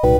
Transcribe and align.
From 0.00 0.12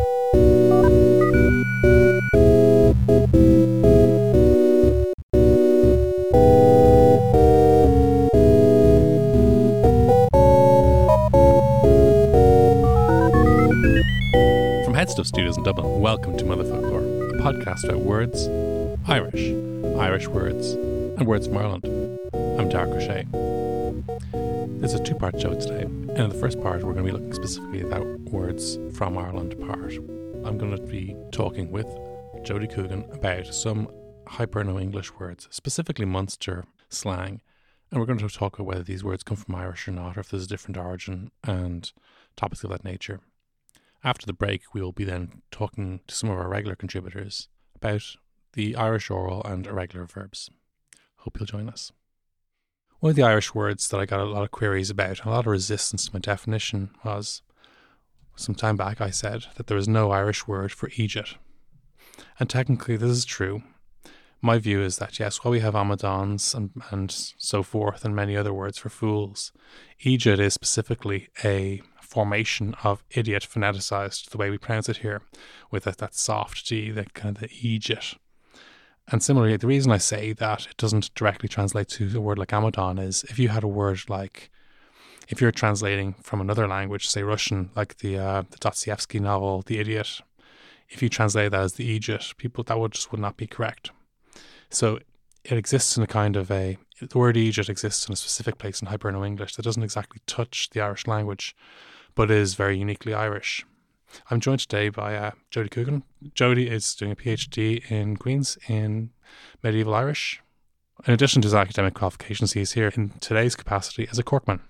Headstuff 14.93 15.27
Studios 15.27 15.57
in 15.57 15.63
Dublin, 15.63 16.01
welcome 16.01 16.37
to 16.37 16.45
Motherfoclóir, 16.45 17.31
a 17.31 17.43
podcast 17.43 17.85
about 17.85 18.01
words, 18.01 18.49
Irish, 19.07 19.51
Irish 19.99 20.29
words, 20.29 20.73
and 20.73 21.27
words 21.27 21.47
from 21.47 21.57
Ireland. 21.57 22.20
I'm 22.61 22.69
O'Shea. 22.77 23.27
This 24.81 24.93
is 24.93 25.01
a 25.01 25.03
two 25.03 25.15
part 25.15 25.41
show 25.41 25.59
today, 25.59 25.85
and 25.85 26.11
in 26.11 26.29
the 26.29 26.39
first 26.39 26.61
part, 26.61 26.85
we're 26.85 26.93
going 26.93 27.07
to 27.07 27.11
be 27.11 27.19
looking 27.19 27.33
specifically 27.33 27.91
at 27.91 28.05
words 28.31 28.79
from 28.93 29.17
Ireland 29.17 29.59
part. 29.67 29.95
I'm 30.45 30.59
going 30.59 30.77
to 30.77 30.83
be 30.83 31.17
talking 31.33 31.71
with 31.71 31.87
Jody 32.43 32.67
Coogan 32.67 33.07
about 33.13 33.47
some 33.47 33.89
Hiberno 34.27 34.79
English 34.79 35.11
words, 35.15 35.49
specifically 35.51 36.05
Munster 36.05 36.65
slang, 36.91 37.41
and 37.91 37.99
we're 37.99 38.05
going 38.05 38.19
to 38.19 38.29
talk 38.29 38.59
about 38.59 38.67
whether 38.67 38.83
these 38.83 39.03
words 39.03 39.23
come 39.23 39.39
from 39.39 39.55
Irish 39.55 39.89
or 39.89 39.93
not, 39.93 40.19
or 40.19 40.21
if 40.21 40.29
there's 40.29 40.45
a 40.45 40.49
different 40.49 40.77
origin, 40.77 41.31
and 41.43 41.91
topics 42.37 42.63
of 42.63 42.69
that 42.69 42.85
nature. 42.85 43.21
After 44.05 44.27
the 44.27 44.35
break, 44.35 44.75
we 44.75 44.83
will 44.83 44.93
be 44.93 45.05
then 45.05 45.41
talking 45.51 46.01
to 46.07 46.15
some 46.15 46.29
of 46.29 46.37
our 46.37 46.51
regular 46.51 46.77
contributors 46.77 47.49
about 47.75 48.03
the 48.53 48.77
Irish 48.77 49.09
oral 49.09 49.43
and 49.45 49.67
irregular 49.67 50.05
verbs. 50.05 50.51
Hope 51.21 51.39
you'll 51.39 51.47
join 51.47 51.71
us. 51.71 51.91
One 53.01 53.09
of 53.09 53.17
the 53.17 53.23
Irish 53.23 53.55
words 53.55 53.89
that 53.89 53.99
I 53.99 54.05
got 54.05 54.21
a 54.21 54.25
lot 54.25 54.43
of 54.43 54.51
queries 54.51 54.91
about, 54.91 55.25
a 55.25 55.31
lot 55.31 55.47
of 55.47 55.53
resistance 55.53 56.05
to 56.05 56.11
my 56.13 56.21
definition, 56.21 56.91
was 57.03 57.41
some 58.37 58.55
time 58.55 58.77
back 58.77 59.01
I 59.01 59.09
said 59.09 59.47
that 59.57 59.69
there 59.69 59.79
is 59.79 59.89
no 59.89 60.11
Irish 60.11 60.47
word 60.47 60.71
for 60.71 60.91
eejit. 60.91 61.37
And 62.39 62.51
technically, 62.51 62.99
this 62.99 63.11
is 63.11 63.25
true. 63.25 63.63
My 64.43 64.59
view 64.59 64.83
is 64.83 64.99
that 64.99 65.19
yes, 65.19 65.39
while 65.39 65.53
we 65.53 65.61
have 65.61 65.73
Amadáns 65.73 66.55
and, 66.55 66.73
and 66.91 67.11
so 67.11 67.63
forth, 67.63 68.05
and 68.05 68.15
many 68.15 68.37
other 68.37 68.53
words 68.53 68.77
for 68.77 68.91
fools, 68.91 69.51
eejit 70.05 70.39
is 70.39 70.53
specifically 70.53 71.29
a 71.43 71.81
formation 72.03 72.75
of 72.85 73.03
idiot 73.13 73.49
phoneticized 73.51 74.29
the 74.29 74.37
way 74.37 74.51
we 74.51 74.59
pronounce 74.59 74.91
it 74.91 74.99
here, 74.99 75.23
with 75.71 75.85
that, 75.85 75.97
that 75.99 76.15
soft 76.15 76.67
G, 76.67 76.91
that 76.91 77.15
kind 77.15 77.35
of 77.35 77.41
the 77.41 77.49
eejit. 77.49 78.17
And 79.09 79.23
similarly, 79.23 79.57
the 79.57 79.67
reason 79.67 79.91
I 79.91 79.99
say 79.99 80.33
that 80.35 80.67
it 80.67 80.77
doesn't 80.77 81.15
directly 81.15 81.49
translate 81.49 81.89
to 81.91 82.11
a 82.17 82.21
word 82.21 82.39
like 82.39 82.49
Amadán 82.49 83.03
is 83.03 83.25
if 83.25 83.39
you 83.39 83.49
had 83.49 83.65
a 83.65 83.69
word 83.69 84.01
like, 84.09 84.51
if 85.29 85.41
you're 85.41 85.53
translating 85.53 86.15
from 86.23 86.41
another 86.41 86.69
language, 86.69 87.09
say 87.09 87.23
Russian, 87.23 87.71
like 87.75 87.99
the 87.99 88.19
uh, 88.19 88.43
the 88.51 88.57
Dostoevsky 88.59 89.19
novel, 89.19 89.63
The 89.63 89.79
Idiot, 89.79 90.23
if 90.89 91.03
you 91.03 91.09
translate 91.09 91.53
that 91.53 91.61
as 91.61 91.75
the 91.75 91.99
eejit, 91.99 92.37
people 92.37 92.65
that 92.65 92.79
would 92.79 92.93
just 92.93 93.11
would 93.11 93.21
not 93.21 93.37
be 93.37 93.47
correct. 93.47 93.91
So 94.71 94.99
it 95.45 95.57
exists 95.57 95.97
in 95.97 96.03
a 96.03 96.07
kind 96.07 96.37
of 96.37 96.51
a 96.51 96.79
the 97.01 97.19
word 97.19 97.37
eejit 97.37 97.69
exists 97.69 98.07
in 98.07 98.13
a 98.13 98.17
specific 98.17 98.59
place 98.59 98.83
in 98.83 98.89
Hiberno 98.89 99.27
English 99.27 99.57
that 99.57 99.63
doesn't 99.65 99.83
exactly 99.83 100.21
touch 100.27 100.69
the 100.71 100.81
Irish 100.81 101.07
language, 101.07 101.57
but 102.15 102.31
is 102.31 102.55
very 102.55 102.79
uniquely 102.79 103.15
Irish. 103.15 103.65
I'm 104.31 104.41
joined 104.41 104.61
today 104.61 104.89
by 104.89 105.17
uh, 105.17 105.33
Jody 105.51 105.69
Coogan. 105.69 106.03
Jody 106.35 106.69
is 106.69 106.95
doing 106.95 107.13
a 107.13 107.17
PhD 107.17 107.91
in 107.91 108.17
Queen's 108.17 108.59
in 108.69 109.11
medieval 109.63 109.95
Irish. 109.95 110.41
In 111.07 111.15
addition 111.15 111.43
to 111.43 111.47
his 111.47 111.55
academic 111.55 111.95
qualifications, 111.95 112.53
he 112.53 112.61
is 112.61 112.73
here 112.73 112.93
in 112.95 113.11
today's 113.21 113.57
capacity 113.57 114.07
as 114.11 114.19
a 114.19 114.23
Corkman. 114.23 114.61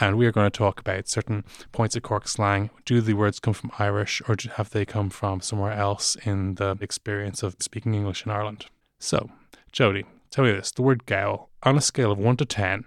And 0.00 0.16
we 0.16 0.26
are 0.26 0.32
going 0.32 0.50
to 0.50 0.56
talk 0.56 0.80
about 0.80 1.08
certain 1.08 1.44
points 1.72 1.96
of 1.96 2.02
Cork 2.02 2.28
slang. 2.28 2.70
Do 2.84 3.00
the 3.00 3.14
words 3.14 3.40
come 3.40 3.54
from 3.54 3.72
Irish 3.78 4.22
or 4.28 4.36
have 4.54 4.70
they 4.70 4.84
come 4.84 5.10
from 5.10 5.40
somewhere 5.40 5.72
else 5.72 6.16
in 6.24 6.54
the 6.54 6.76
experience 6.80 7.42
of 7.42 7.56
speaking 7.60 7.94
English 7.94 8.24
in 8.24 8.30
Ireland? 8.30 8.66
So, 9.00 9.30
Jody, 9.72 10.04
tell 10.30 10.44
me 10.44 10.52
this 10.52 10.70
the 10.70 10.82
word 10.82 11.06
gowl, 11.06 11.50
on 11.62 11.76
a 11.76 11.80
scale 11.80 12.12
of 12.12 12.18
1 12.18 12.36
to 12.38 12.44
10, 12.44 12.84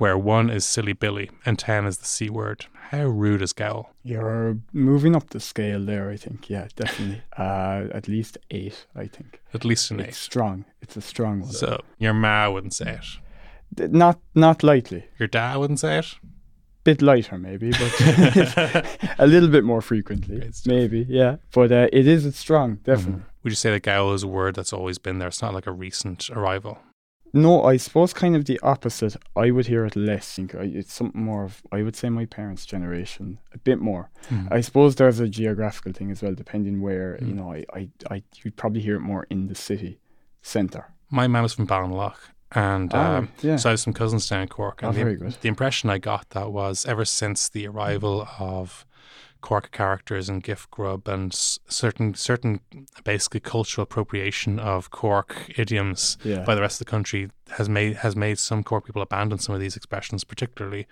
where 0.00 0.16
1 0.18 0.50
is 0.50 0.64
silly 0.64 0.92
Billy 0.94 1.30
and 1.46 1.58
10 1.58 1.84
is 1.86 1.98
the 1.98 2.06
C 2.06 2.28
word, 2.30 2.66
how 2.90 3.04
rude 3.04 3.42
is 3.42 3.52
gowl? 3.52 3.90
You're 4.02 4.56
moving 4.72 5.14
up 5.14 5.30
the 5.30 5.38
scale 5.40 5.84
there, 5.84 6.10
I 6.10 6.16
think. 6.16 6.50
Yeah, 6.50 6.66
definitely. 6.74 7.22
uh, 7.36 7.84
at 7.92 8.08
least 8.08 8.38
8, 8.50 8.86
I 8.96 9.06
think. 9.06 9.40
At 9.54 9.64
least 9.64 9.90
an 9.90 10.00
It's 10.00 10.08
8. 10.08 10.14
strong. 10.14 10.64
It's 10.82 10.96
a 10.96 11.00
strong 11.00 11.40
one. 11.42 11.52
So, 11.52 11.80
your 11.98 12.14
ma 12.14 12.50
wouldn't 12.50 12.74
say 12.74 12.92
it. 12.94 13.06
D- 13.74 13.86
not 13.96 14.18
not 14.34 14.62
lightly. 14.64 15.04
Your 15.18 15.28
dad 15.28 15.56
wouldn't 15.58 15.78
say 15.78 15.98
it. 15.98 16.14
Bit 16.82 17.02
lighter, 17.02 17.38
maybe, 17.38 17.70
but 17.70 17.92
a 19.18 19.26
little 19.26 19.48
bit 19.50 19.62
more 19.64 19.82
frequently. 19.82 20.50
Maybe, 20.66 21.06
yeah. 21.08 21.36
But 21.52 21.70
uh, 21.70 21.88
it 21.92 22.06
is 22.08 22.24
it's 22.26 22.38
strong, 22.38 22.76
definitely. 22.84 23.22
Would 23.44 23.52
you 23.52 23.56
say 23.56 23.70
that 23.70 23.82
gowl 23.82 24.12
is 24.14 24.22
a 24.22 24.28
word 24.28 24.54
that's 24.56 24.72
always 24.72 24.98
been 24.98 25.18
there? 25.18 25.28
It's 25.28 25.42
not 25.42 25.54
like 25.54 25.66
a 25.68 25.72
recent 25.72 26.30
arrival. 26.30 26.78
No, 27.32 27.62
I 27.64 27.76
suppose 27.76 28.12
kind 28.12 28.34
of 28.36 28.44
the 28.46 28.58
opposite. 28.62 29.16
I 29.36 29.50
would 29.50 29.66
hear 29.66 29.84
it 29.86 29.94
less. 29.96 30.32
I 30.32 30.36
think 30.36 30.54
I, 30.54 30.62
it's 30.64 30.92
something 30.92 31.22
more 31.22 31.44
of, 31.44 31.62
I 31.70 31.82
would 31.82 31.94
say, 31.96 32.08
my 32.10 32.24
parents' 32.26 32.66
generation, 32.66 33.38
a 33.54 33.58
bit 33.58 33.78
more. 33.78 34.10
Hmm. 34.28 34.48
I 34.50 34.60
suppose 34.60 34.96
there's 34.96 35.20
a 35.20 35.28
geographical 35.28 35.92
thing 35.92 36.10
as 36.10 36.22
well, 36.22 36.34
depending 36.34 36.80
where, 36.82 37.16
hmm. 37.18 37.28
you 37.28 37.34
know, 37.34 37.52
I, 37.52 37.64
I, 37.72 37.88
I, 38.10 38.22
you'd 38.42 38.56
probably 38.56 38.80
hear 38.80 38.96
it 38.96 39.00
more 39.00 39.26
in 39.30 39.46
the 39.46 39.54
city 39.54 40.00
centre. 40.42 40.86
My 41.10 41.26
mum 41.26 41.44
is 41.44 41.52
from 41.52 41.66
Ballinlough, 41.66 42.14
and 42.52 42.92
Oh, 42.94 42.98
um, 42.98 43.28
yeah. 43.42 43.56
so 43.56 43.68
I 43.68 43.72
have 43.72 43.80
some 43.80 43.92
cousins 43.92 44.28
down 44.28 44.42
in 44.42 44.48
Cork. 44.48 44.82
And 44.82 44.90
Oh, 44.90 44.92
the, 44.92 45.00
very 45.04 45.16
good. 45.16 45.36
the 45.40 45.48
impression 45.48 45.90
I 45.90 45.98
got 45.98 46.30
that 46.30 46.50
was 46.52 46.86
ever 46.86 47.04
since 47.04 47.48
the 47.48 47.66
arrival 47.68 48.26
of 48.38 48.84
Cork 49.40 49.70
characters 49.70 50.28
and 50.28 50.42
gift 50.42 50.70
grub 50.70 51.08
and 51.08 51.32
certain 51.34 52.14
certain 52.14 52.60
basically 53.04 53.40
cultural 53.40 53.82
appropriation 53.82 54.58
of 54.58 54.90
Cork 54.90 55.50
idioms 55.58 56.18
Yeah. 56.24 56.44
by 56.44 56.54
the 56.54 56.60
rest 56.60 56.80
of 56.80 56.86
the 56.86 56.90
country 56.90 57.30
has 57.50 57.68
made 57.68 57.96
has 57.96 58.14
made 58.16 58.38
some 58.38 58.62
Cork 58.62 58.84
people 58.86 59.02
abandon 59.02 59.38
some 59.38 59.54
of 59.54 59.60
these 59.60 59.76
expressions, 59.76 60.24
particularly 60.24 60.86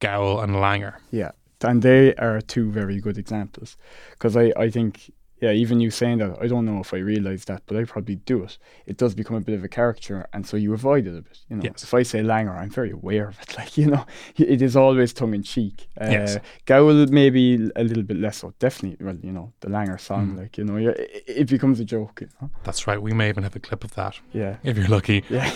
gowl 0.00 0.40
and 0.40 0.52
langer. 0.54 0.94
Yeah, 1.10 1.32
and 1.62 1.82
they 1.82 2.14
are 2.14 2.40
two 2.40 2.70
very 2.70 3.00
good 3.00 3.18
examples. 3.18 3.76
Because 4.12 4.36
I, 4.36 4.52
I 4.56 4.70
think, 4.70 5.12
yeah, 5.40 5.52
even 5.52 5.80
you 5.80 5.90
saying 5.90 6.18
that, 6.18 6.36
I 6.40 6.46
don't 6.46 6.64
know 6.66 6.80
if 6.80 6.92
I 6.94 6.98
realise 6.98 7.44
that, 7.46 7.62
but 7.66 7.76
I 7.76 7.84
probably 7.84 8.16
do 8.16 8.42
it. 8.44 8.58
It 8.86 8.96
does 8.96 9.14
become 9.14 9.36
a 9.36 9.40
bit 9.40 9.54
of 9.54 9.64
a 9.64 9.68
caricature, 9.68 10.26
and 10.32 10.46
so 10.46 10.56
you 10.56 10.72
avoid 10.74 11.06
it 11.06 11.16
a 11.16 11.22
bit. 11.22 11.38
You 11.48 11.56
know, 11.56 11.62
Yes. 11.64 11.82
if 11.82 11.94
I 11.94 12.02
say 12.02 12.20
Langer, 12.20 12.56
I'm 12.56 12.70
very 12.70 12.90
aware 12.90 13.28
of 13.28 13.38
it. 13.40 13.56
Like 13.58 13.76
you 13.78 13.86
know, 13.86 14.04
it 14.36 14.60
is 14.62 14.76
always 14.76 15.12
tongue 15.12 15.34
in 15.34 15.42
cheek. 15.42 15.88
Uh, 16.00 16.06
Yes. 16.10 16.38
Gowl 16.66 17.06
maybe 17.06 17.70
a 17.76 17.84
little 17.84 18.02
bit 18.02 18.18
less 18.18 18.38
so. 18.38 18.52
Definitely, 18.58 19.04
well, 19.04 19.16
you 19.22 19.32
know, 19.32 19.52
the 19.60 19.68
Langer 19.68 19.96
Mm. 19.96 20.00
song, 20.00 20.36
like 20.36 20.58
you 20.58 20.64
know, 20.64 20.76
it, 20.76 21.24
it 21.26 21.48
becomes 21.48 21.80
a 21.80 21.84
joke. 21.84 22.20
You 22.22 22.28
know? 22.40 22.50
That's 22.64 22.86
right. 22.86 23.00
We 23.00 23.12
may 23.12 23.28
even 23.28 23.42
have 23.44 23.56
a 23.56 23.60
clip 23.60 23.82
of 23.84 23.94
that 23.94 24.18
Yeah, 24.32 24.56
if 24.62 24.76
you're 24.76 24.88
lucky. 24.88 25.24
yeah. 25.30 25.50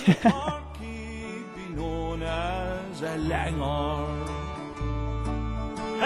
Be 0.80 1.74
known 1.74 2.22
as 2.22 3.00
a 3.02 3.16
langer. 3.30 4.08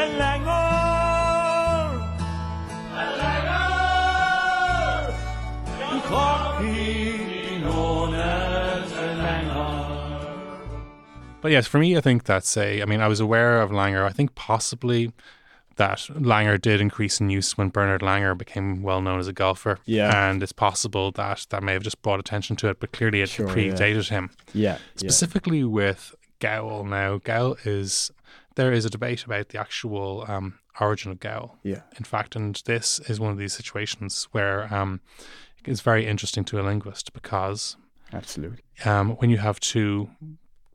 A 0.01 0.05
langer. 0.21 0.68
But 11.41 11.53
yes, 11.53 11.67
for 11.69 11.79
me, 11.79 11.97
I 11.97 12.01
think 12.01 12.25
that's 12.25 12.57
a. 12.57 12.83
I 12.83 12.85
mean, 12.85 13.01
I 13.01 13.07
was 13.09 13.21
aware 13.21 13.61
of 13.63 13.71
Langer. 13.71 14.05
I 14.05 14.11
think 14.11 14.35
possibly 14.35 15.13
that 15.77 15.99
Langer 16.11 16.61
did 16.61 16.81
increase 16.81 17.21
in 17.21 17.31
use 17.31 17.57
when 17.57 17.69
Bernhard 17.69 18.01
Langer 18.01 18.37
became 18.37 18.83
well 18.83 19.01
known 19.01 19.21
as 19.21 19.29
a 19.29 19.33
golfer. 19.33 19.79
Yeah. 19.85 20.29
And 20.31 20.43
it's 20.43 20.53
possible 20.53 21.13
that 21.13 21.47
that 21.51 21.63
may 21.63 21.75
have 21.75 21.85
just 21.85 22.03
brought 22.03 22.19
attention 22.19 22.57
to 22.57 22.69
it, 22.69 22.81
but 22.81 22.91
clearly 22.93 23.23
it 23.23 23.29
Sure, 23.29 23.47
yeah. 23.47 23.73
predated 23.73 24.09
him. 24.09 24.31
yeah, 24.53 24.73
yeah. 24.73 24.79
Specifically 24.97 25.63
with 25.63 26.15
Gowl 26.41 26.85
now, 26.85 27.19
Gowl 27.19 27.57
is. 27.65 28.11
There 28.57 28.73
is 28.73 28.85
a 28.85 28.91
debate 28.91 29.25
about 29.25 29.51
the 29.51 29.61
actual 29.61 30.25
um, 30.27 30.59
origin 30.81 31.13
of 31.13 31.21
Gowl. 31.21 31.57
Yeah. 31.63 31.83
In 31.97 32.03
fact, 32.05 32.35
and 32.35 32.61
this 32.65 32.99
is 33.09 33.21
one 33.21 33.31
of 33.31 33.39
these 33.39 33.53
situations 33.53 34.27
where 34.33 34.73
um, 34.75 35.01
it's 35.65 35.81
very 35.81 36.07
interesting 36.07 36.45
to 36.45 36.61
a 36.61 36.63
linguist 36.63 37.13
because 37.13 37.77
Absolutely. 38.13 38.61
um, 38.85 39.11
when 39.17 39.31
you 39.31 39.39
have 39.39 39.61
two 39.61 40.11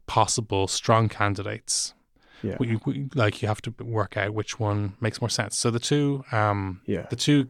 possible 0.07 0.67
strong 0.67 1.09
candidates, 1.09 1.93
Yeah. 2.41 2.57
we, 2.59 2.79
we, 2.85 3.09
like 3.15 3.41
you 3.41 3.47
have 3.47 3.61
to 3.63 3.73
work 3.83 4.17
out 4.17 4.33
which 4.33 4.59
one 4.59 4.95
makes 4.99 5.21
more 5.21 5.29
sense. 5.29 5.57
So 5.57 5.71
the 5.71 5.79
two, 5.79 6.23
um, 6.31 6.81
Yeah. 6.85 7.07
the 7.09 7.15
two, 7.15 7.47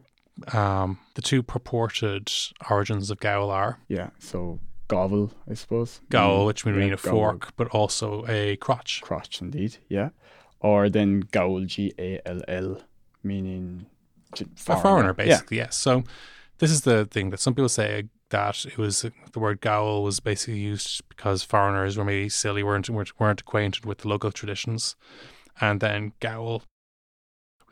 um, 0.52 0.98
the 1.14 1.22
two 1.22 1.42
purported 1.42 2.30
origins 2.70 3.10
of 3.10 3.18
Gowl 3.20 3.50
are 3.50 3.80
Yeah. 3.88 4.10
So 4.18 4.60
gobble, 4.88 5.32
I 5.50 5.54
suppose. 5.54 6.00
Gowl, 6.10 6.44
Mm, 6.44 6.46
which 6.46 6.64
would 6.64 6.74
yeah, 6.74 6.80
mean 6.80 6.92
a 6.92 6.96
gowl, 6.96 7.12
fork, 7.12 7.52
but 7.56 7.68
also 7.68 8.24
a 8.28 8.56
crotch. 8.56 9.00
Crotch, 9.02 9.40
indeed. 9.40 9.78
Yeah. 9.88 10.10
Or 10.60 10.88
then 10.88 11.20
gowl, 11.30 11.60
G 11.66 11.92
A 11.98 12.20
L 12.26 12.40
L, 12.48 12.80
meaning 13.22 13.86
j- 14.34 14.46
a 14.68 14.80
foreigner, 14.80 15.12
basically. 15.12 15.58
Yes. 15.58 15.76
So 15.76 16.04
this 16.58 16.70
is 16.70 16.82
the 16.82 17.04
thing 17.06 17.30
that 17.30 17.40
some 17.40 17.54
people 17.54 17.68
say 17.68 18.04
that 18.30 18.64
it 18.66 18.78
was 18.78 19.02
the 19.32 19.38
word 19.38 19.60
gowl 19.60 20.02
was 20.02 20.20
basically 20.20 20.58
used 20.58 21.02
because 21.08 21.42
foreigners 21.42 21.96
were 21.96 22.04
maybe 22.04 22.28
silly, 22.28 22.62
weren't 22.62 22.88
weren't, 22.90 23.18
weren't 23.20 23.40
acquainted 23.40 23.84
with 23.84 23.98
the 23.98 24.08
local 24.08 24.32
traditions, 24.32 24.96
and 25.60 25.80
then 25.80 26.12
gowl. 26.20 26.62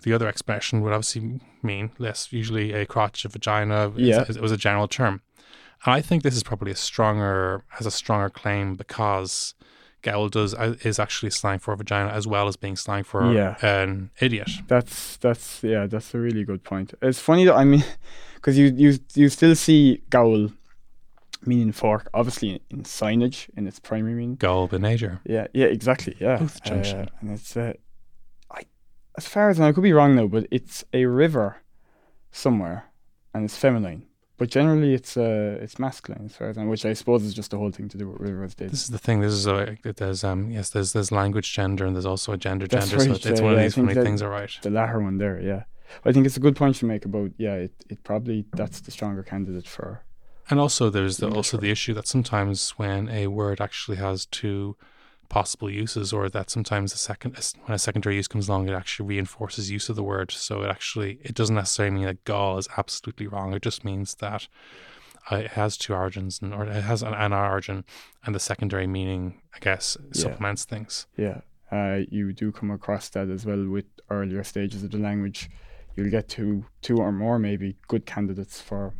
The 0.02 0.12
other 0.12 0.28
expression 0.28 0.80
would 0.80 0.92
obviously 0.92 1.40
mean 1.62 1.92
less, 1.98 2.32
usually 2.32 2.72
a 2.72 2.84
crotch, 2.86 3.24
a 3.24 3.28
vagina. 3.28 3.92
Yeah. 3.96 4.24
it 4.28 4.40
was 4.40 4.50
a 4.50 4.56
general 4.56 4.88
term, 4.88 5.22
and 5.84 5.94
I 5.94 6.00
think 6.00 6.22
this 6.24 6.34
is 6.36 6.42
probably 6.42 6.72
a 6.72 6.76
stronger 6.76 7.64
has 7.70 7.86
a 7.86 7.90
stronger 7.90 8.28
claim 8.28 8.74
because 8.74 9.54
gowl 10.02 10.28
does 10.28 10.54
uh, 10.54 10.74
is 10.82 10.98
actually 10.98 11.30
slang 11.30 11.60
for 11.60 11.74
vagina 11.76 12.08
as 12.10 12.26
well 12.26 12.48
as 12.48 12.56
being 12.56 12.74
slang 12.74 13.04
for 13.04 13.32
Yeah. 13.32 13.54
an 13.64 14.10
idiot. 14.20 14.50
That's 14.66 15.16
that's 15.18 15.62
yeah, 15.62 15.86
that's 15.86 16.12
a 16.14 16.18
really 16.18 16.44
good 16.44 16.64
point. 16.64 16.94
It's 17.00 17.20
funny 17.20 17.44
that 17.44 17.54
I 17.54 17.62
mean, 17.64 17.84
because 18.42 18.58
you 18.58 18.66
you 18.76 18.98
you 19.14 19.28
still 19.28 19.54
see 19.54 20.02
gowl 20.10 20.50
meaning 21.46 21.72
fork, 21.72 22.08
obviously 22.12 22.60
in, 22.70 22.82
signage 22.82 23.48
in 23.56 23.66
its 23.66 23.78
primary 23.78 24.14
meaning. 24.14 24.36
Gowl 24.36 24.66
by 24.66 24.78
nature. 24.78 25.20
Yeah, 25.24 25.46
yeah, 25.54 25.66
exactly. 25.66 26.16
Yeah, 26.20 26.38
Both 26.38 26.62
junction. 26.64 27.00
Uh, 27.00 27.06
and 27.20 27.30
it's 27.30 27.56
uh, 27.56 27.74
I 28.50 28.62
as 29.16 29.26
far 29.28 29.48
as 29.48 29.60
I 29.60 29.72
could 29.72 29.84
be 29.84 29.92
wrong 29.92 30.16
though, 30.16 30.28
but 30.28 30.46
it's 30.50 30.84
a 30.92 31.06
river 31.06 31.56
somewhere, 32.32 32.84
and 33.32 33.44
it's 33.44 33.56
feminine. 33.56 34.06
But 34.38 34.50
generally, 34.50 34.92
it's 34.92 35.16
uh, 35.16 35.58
it's 35.62 35.78
masculine 35.78 36.24
as 36.24 36.34
far 36.34 36.48
as 36.48 36.58
I 36.58 36.64
which 36.64 36.84
I 36.84 36.94
suppose 36.94 37.22
is 37.22 37.34
just 37.34 37.52
the 37.52 37.58
whole 37.58 37.70
thing 37.70 37.88
to 37.90 37.98
do 37.98 38.08
with 38.08 38.20
rivers. 38.20 38.56
They, 38.56 38.66
This 38.66 38.82
is 38.82 38.88
the 38.90 38.98
thing. 38.98 39.20
This 39.20 39.32
is 39.32 39.46
a 39.46 39.76
there's 39.84 40.24
um 40.24 40.50
yes 40.50 40.70
there's 40.70 40.92
there's 40.94 41.12
language 41.12 41.52
gender 41.54 41.86
and 41.86 41.94
there's 41.94 42.06
also 42.06 42.32
a 42.32 42.36
gender 42.36 42.66
That's 42.66 42.90
gender. 42.90 43.04
right, 43.12 43.22
so 43.22 43.30
it's 43.30 43.40
yeah, 43.40 43.44
one 43.44 43.52
of 43.52 43.58
yeah, 43.58 43.62
I 43.62 43.66
these 43.66 43.74
funny 43.76 43.94
things. 43.94 44.20
All 44.20 44.30
right. 44.30 44.50
the 44.62 44.70
latter 44.70 45.00
one 45.00 45.18
there, 45.18 45.40
yeah. 45.40 45.62
I 46.04 46.12
think 46.12 46.26
it's 46.26 46.36
a 46.36 46.40
good 46.40 46.56
point 46.56 46.76
to 46.76 46.86
make 46.86 47.04
about 47.04 47.30
yeah. 47.38 47.54
It, 47.54 47.72
it 47.88 48.04
probably 48.04 48.44
that's 48.54 48.80
the 48.80 48.90
stronger 48.90 49.22
candidate 49.22 49.66
for 49.66 50.02
And 50.50 50.58
also 50.60 50.90
there's 50.90 51.18
the, 51.18 51.28
also 51.28 51.56
the 51.56 51.70
issue 51.70 51.94
that 51.94 52.06
sometimes 52.08 52.70
when 52.70 53.08
a 53.08 53.26
word 53.28 53.60
actually 53.60 53.96
has 53.98 54.26
two 54.26 54.76
possible 55.28 55.70
uses, 55.70 56.12
or 56.12 56.28
that 56.28 56.50
sometimes 56.50 56.92
a 56.92 56.98
second 56.98 57.34
when 57.64 57.74
a 57.74 57.78
secondary 57.78 58.16
use 58.16 58.28
comes 58.28 58.48
along, 58.48 58.68
it 58.68 58.74
actually 58.74 59.08
reinforces 59.08 59.70
use 59.70 59.88
of 59.88 59.96
the 59.96 60.02
word. 60.02 60.30
So 60.30 60.62
it 60.62 60.68
actually 60.68 61.20
it 61.22 61.34
doesn't 61.34 61.56
necessarily 61.56 61.94
mean 61.94 62.04
that 62.04 62.24
gall 62.24 62.58
is 62.58 62.68
absolutely 62.76 63.26
wrong. 63.26 63.54
It 63.54 63.62
just 63.62 63.84
means 63.84 64.16
that 64.16 64.46
uh, 65.30 65.36
it 65.36 65.52
has 65.52 65.76
two 65.76 65.94
origins, 65.94 66.40
and, 66.42 66.52
or 66.52 66.64
it 66.66 66.82
has 66.82 67.02
an, 67.02 67.14
an 67.14 67.32
origin, 67.32 67.84
and 68.24 68.34
the 68.34 68.40
secondary 68.40 68.86
meaning, 68.86 69.40
I 69.54 69.58
guess, 69.60 69.96
Yeah. 70.00 70.22
supplements 70.22 70.64
things. 70.64 71.06
Yeah, 71.16 71.42
uh, 71.70 72.00
you 72.10 72.32
do 72.32 72.50
come 72.52 72.70
across 72.70 73.08
that 73.10 73.30
as 73.30 73.46
well 73.46 73.68
with 73.68 73.86
earlier 74.10 74.44
stages 74.44 74.82
of 74.82 74.90
the 74.90 74.98
language. 74.98 75.48
You'll 75.96 76.10
get 76.10 76.28
two, 76.28 76.64
two 76.80 76.98
or 76.98 77.12
more 77.12 77.38
maybe 77.38 77.76
good 77.88 78.06
candidates 78.06 78.60
for 78.60 78.94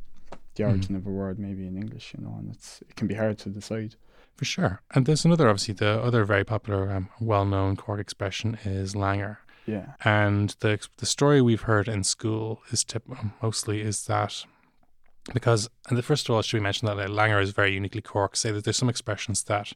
the 0.55 0.65
origin 0.65 0.97
of 0.97 1.07
a 1.07 1.11
word, 1.11 1.39
maybe 1.39 1.67
in 1.67 1.77
English, 1.77 2.15
you 2.17 2.25
know, 2.25 2.35
and 2.39 2.51
it's 2.53 2.83
it 2.89 2.97
can 2.97 3.07
be 3.07 3.15
hard 3.15 3.39
to 3.39 3.49
decide. 3.49 3.97
For 4.37 4.45
sure. 4.45 4.83
And 4.95 5.07
there's 5.07 5.25
another, 5.25 5.49
obviously, 5.49 5.75
the 5.75 6.03
other 6.03 6.25
very 6.25 6.45
popular, 6.45 6.91
um, 6.91 7.09
well 7.21 7.45
known 7.45 7.77
Cork 7.77 8.01
expression 8.01 8.59
is 8.65 8.95
langer. 8.95 9.39
Yeah, 9.67 9.93
And 10.05 10.57
the 10.59 10.85
the 10.97 11.07
story 11.07 11.41
we've 11.41 11.63
heard 11.63 11.87
in 11.87 12.03
school 12.03 12.63
is 12.73 12.83
tip, 12.83 13.05
mostly 13.41 13.81
is 13.81 14.07
that 14.07 14.45
because, 15.33 15.69
and 15.89 15.97
the 15.97 16.03
first 16.03 16.29
of 16.29 16.35
all, 16.35 16.43
should 16.43 16.57
we 16.57 16.63
mention 16.63 16.87
that 16.87 16.97
langer 16.97 17.43
is 17.43 17.51
very 17.51 17.75
uniquely 17.75 18.01
Cork? 18.01 18.37
Say 18.37 18.51
that 18.51 18.65
there's 18.65 18.77
some 18.77 18.89
expressions 18.89 19.43
that 19.45 19.73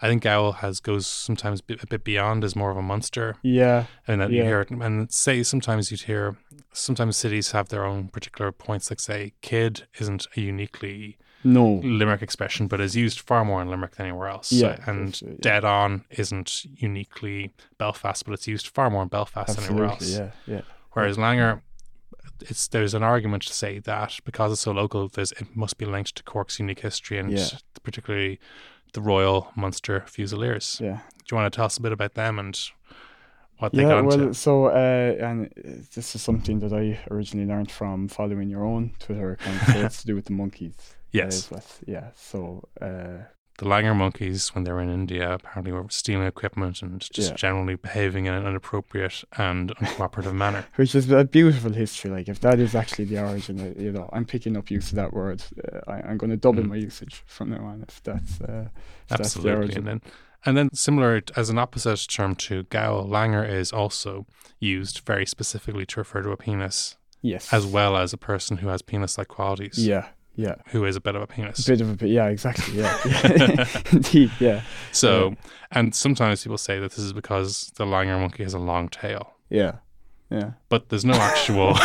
I 0.00 0.08
think 0.08 0.22
Gowl 0.22 0.52
has 0.52 0.80
goes 0.80 1.06
sometimes 1.06 1.62
a 1.80 1.86
bit 1.86 2.04
beyond 2.04 2.44
as 2.44 2.54
more 2.54 2.70
of 2.70 2.76
a 2.76 2.82
Munster, 2.82 3.36
yeah, 3.42 3.86
and 4.06 4.20
that 4.20 4.30
you 4.30 4.42
hear 4.42 4.60
it. 4.60 4.70
And 4.70 5.10
say 5.10 5.42
sometimes 5.42 5.90
you'd 5.90 6.02
hear 6.02 6.36
sometimes 6.72 7.16
cities 7.16 7.52
have 7.52 7.68
their 7.68 7.84
own 7.84 8.08
particular 8.08 8.52
points, 8.52 8.90
like 8.90 9.00
say 9.00 9.32
kid 9.40 9.86
isn't 9.98 10.26
a 10.36 10.40
uniquely 10.40 11.16
no, 11.44 11.80
Limerick 11.84 12.22
expression, 12.22 12.66
but 12.66 12.80
is 12.80 12.96
used 12.96 13.20
far 13.20 13.44
more 13.44 13.62
in 13.62 13.68
Limerick 13.68 13.96
than 13.96 14.06
anywhere 14.06 14.28
else. 14.28 14.50
Yeah, 14.50 14.78
and 14.86 15.08
that's 15.08 15.22
it, 15.22 15.28
yeah. 15.28 15.36
dead 15.40 15.64
on 15.64 16.04
isn't 16.10 16.64
uniquely 16.64 17.52
Belfast, 17.78 18.24
but 18.24 18.32
it's 18.32 18.48
used 18.48 18.68
far 18.68 18.90
more 18.90 19.02
in 19.02 19.08
Belfast 19.08 19.56
than 19.56 19.64
anywhere 19.66 19.90
else. 19.90 20.10
yeah, 20.10 20.30
yeah, 20.46 20.62
Whereas 20.92 21.16
Langer, 21.16 21.60
it's 22.40 22.68
there's 22.68 22.94
an 22.94 23.02
argument 23.02 23.42
to 23.44 23.52
say 23.54 23.78
that 23.80 24.18
because 24.24 24.52
it's 24.52 24.60
so 24.62 24.72
local, 24.72 25.08
there's 25.08 25.32
it 25.32 25.54
must 25.56 25.78
be 25.78 25.84
linked 25.86 26.14
to 26.16 26.22
Cork's 26.22 26.58
unique 26.58 26.80
history 26.80 27.18
and 27.18 27.30
Yeah. 27.32 27.46
particularly 27.82 28.38
the 28.92 29.00
Royal 29.00 29.50
Munster 29.56 30.04
Fusiliers. 30.06 30.78
yeah. 30.80 31.00
Do 31.26 31.34
you 31.34 31.36
want 31.38 31.52
to 31.52 31.56
tell 31.56 31.66
us 31.66 31.76
a 31.78 31.82
bit 31.82 31.92
about 31.92 32.14
them 32.14 32.38
and 32.38 32.58
what 33.58 33.72
they 33.72 33.82
Yeah, 33.82 33.88
got 33.88 34.04
well, 34.04 34.20
into? 34.20 34.34
so 34.34 34.66
uh, 34.66 35.16
and 35.20 35.46
uh, 35.46 35.70
this 35.94 36.14
is 36.14 36.22
something 36.22 36.58
that 36.60 36.72
I 36.72 36.98
originally 37.10 37.46
learned 37.48 37.70
from 37.70 38.08
following 38.08 38.50
your 38.50 38.64
own 38.64 38.92
Twitter 38.98 39.32
account. 39.32 39.60
so 39.72 39.78
it's 39.84 40.00
to 40.02 40.06
do 40.06 40.14
with 40.14 40.26
the 40.26 40.32
monkeys. 40.32 40.74
uh, 40.78 40.94
Yes, 41.12 41.34
is 41.36 41.50
what- 41.50 41.80
yeah. 41.86 42.08
So 42.14 42.68
uh, 42.80 43.24
the 43.58 43.66
langur 43.66 43.94
monkeys, 43.94 44.48
when 44.54 44.64
they 44.64 44.72
were 44.72 44.80
in 44.80 44.90
India, 44.90 45.34
apparently 45.34 45.70
were 45.72 45.86
stealing 45.88 46.26
equipment 46.26 46.82
and 46.82 47.00
just 47.00 47.30
Yeah. 47.30 47.36
generally 47.36 47.76
behaving 47.76 48.26
in 48.26 48.34
an 48.34 48.46
inappropriate 48.46 49.22
and 49.36 49.70
uncooperative 49.76 50.34
manner. 50.34 50.66
which 50.76 50.94
is 50.94 51.08
a 51.10 51.24
beautiful 51.24 51.72
history. 51.72 52.10
Like 52.10 52.28
if 52.28 52.40
that 52.40 52.58
is 52.58 52.74
actually 52.74 53.04
the 53.04 53.18
origin, 53.20 53.60
uh, 53.60 53.80
you 53.80 53.92
know, 53.92 54.10
I'm 54.12 54.24
picking 54.24 54.56
up 54.56 54.70
use 54.70 54.88
of 54.90 54.96
that 54.96 55.12
word. 55.12 55.42
Uh, 55.72 55.80
I, 55.86 56.02
I'm 56.08 56.18
going 56.18 56.30
to 56.30 56.36
double 56.36 56.62
Mm. 56.64 56.68
my 56.70 56.76
usage 56.76 57.22
from 57.26 57.50
now 57.50 57.64
on. 57.64 57.84
If 57.88 58.02
that's 58.02 58.40
uh, 58.40 58.68
if 59.10 59.18
that's 59.18 59.34
the 59.34 59.54
origin. 59.54 59.78
And 59.78 59.86
then, 59.86 60.00
and 60.46 60.56
then 60.56 60.74
similar 60.74 61.22
as 61.36 61.48
an 61.48 61.58
opposite 61.58 62.06
term 62.08 62.34
to 62.46 62.64
gowl, 62.64 63.06
langer 63.06 63.48
is 63.48 63.72
also 63.72 64.26
used 64.58 65.00
very 65.06 65.26
specifically 65.26 65.86
to 65.86 66.00
refer 66.00 66.22
to 66.22 66.30
a 66.32 66.36
penis 66.36 66.96
yes, 67.22 67.52
as 67.52 67.64
well 67.66 67.96
as 67.96 68.12
a 68.12 68.18
person 68.18 68.58
who 68.58 68.68
has 68.68 68.82
penis-like 68.82 69.28
qualities. 69.28 69.78
Yeah, 69.86 70.08
yeah, 70.36 70.56
Who 70.68 70.84
is 70.84 70.96
a 70.96 71.00
bit 71.00 71.14
of 71.14 71.22
a 71.22 71.26
penis. 71.26 71.64
bit 71.66 71.80
of 71.80 72.02
a. 72.02 72.08
Yeah, 72.08 72.26
exactly. 72.28 72.78
Yeah, 72.78 72.98
yeah. 73.06 73.68
indeed. 73.92 74.30
Yeah, 74.40 74.62
So, 74.92 75.36
and 75.70 75.94
sometimes 75.94 76.42
people 76.42 76.58
say 76.58 76.78
that 76.80 76.90
this 76.90 76.98
is 76.98 77.12
because 77.12 77.72
the 77.76 77.84
langur 77.84 78.18
monkey 78.20 78.42
has 78.42 78.54
a 78.54 78.58
long 78.58 78.88
tail, 78.88 79.32
yeah, 79.50 79.76
yeah, 80.30 80.52
but 80.68 80.88
there's 80.88 81.04
no 81.04 81.14
actual. 81.14 81.76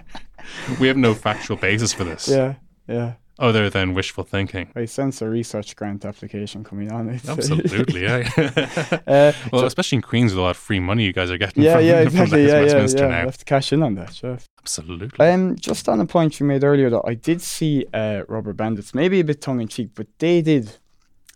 we 0.80 0.88
have 0.88 0.96
no 0.96 1.14
factual 1.14 1.56
basis 1.56 1.92
for 1.92 2.04
this, 2.04 2.28
yeah, 2.28 2.54
yeah. 2.88 3.14
Other 3.38 3.68
than 3.68 3.92
wishful 3.92 4.24
thinking. 4.24 4.70
I 4.74 4.86
sense 4.86 5.20
a 5.20 5.28
research 5.28 5.76
grant 5.76 6.04
application 6.06 6.64
coming 6.64 6.90
on. 6.90 7.10
Absolutely, 7.28 8.02
yeah. 8.04 8.28
uh, 8.36 8.98
well, 9.52 9.60
so- 9.60 9.66
especially 9.66 9.96
in 9.96 10.02
Queens 10.02 10.32
with 10.32 10.38
a 10.38 10.42
lot 10.42 10.50
of 10.50 10.56
free 10.56 10.80
money 10.80 11.04
you 11.04 11.12
guys 11.12 11.30
are 11.30 11.36
getting 11.36 11.62
yeah, 11.62 11.74
from, 11.76 11.84
yeah, 11.84 12.00
exactly. 12.00 12.42
Yeah, 12.46 12.48
yeah, 12.54 12.62
Westminster 12.62 12.98
yeah. 13.04 13.08
now. 13.08 13.16
I 13.16 13.20
have 13.20 13.38
to 13.38 13.44
cash 13.44 13.72
in 13.72 13.82
on 13.82 13.94
that. 13.96 14.14
Sure. 14.14 14.38
Absolutely. 14.60 15.26
Um, 15.26 15.56
just 15.56 15.88
on 15.88 16.00
a 16.00 16.06
point 16.06 16.40
you 16.40 16.46
made 16.46 16.64
earlier, 16.64 16.88
though, 16.88 17.04
I 17.06 17.14
did 17.14 17.42
see 17.42 17.84
uh, 17.92 18.22
Rubberbandits, 18.28 18.94
maybe 18.94 19.20
a 19.20 19.24
bit 19.24 19.40
tongue 19.42 19.60
in 19.60 19.68
cheek, 19.68 19.90
but 19.94 20.06
they 20.18 20.40
did 20.40 20.72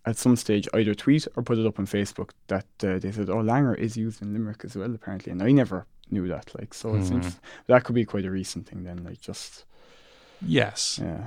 at 0.06 0.16
some 0.16 0.34
stage 0.36 0.66
either 0.72 0.94
tweet 0.94 1.28
or 1.36 1.42
put 1.42 1.58
it 1.58 1.66
up 1.66 1.78
on 1.78 1.86
Facebook 1.86 2.30
that 2.48 2.64
uh, 2.82 2.98
they 2.98 3.12
said, 3.12 3.28
"Oh, 3.28 3.36
Langer 3.42 3.76
is 3.78 3.98
used 3.98 4.22
in 4.22 4.32
Limerick 4.32 4.64
as 4.64 4.74
well, 4.74 4.94
apparently," 4.94 5.30
and 5.32 5.42
I 5.42 5.52
never 5.52 5.84
knew 6.10 6.26
that. 6.28 6.50
Like, 6.58 6.72
so 6.72 6.94
it's 6.94 7.08
Hmm. 7.10 7.16
interesting. 7.16 7.42
That 7.66 7.84
could 7.84 7.94
be 7.94 8.06
quite 8.06 8.24
a 8.24 8.30
recent 8.30 8.66
thing 8.66 8.84
then. 8.84 9.04
Like, 9.04 9.20
just 9.20 9.64
yes. 10.44 10.98
yeah, 11.02 11.26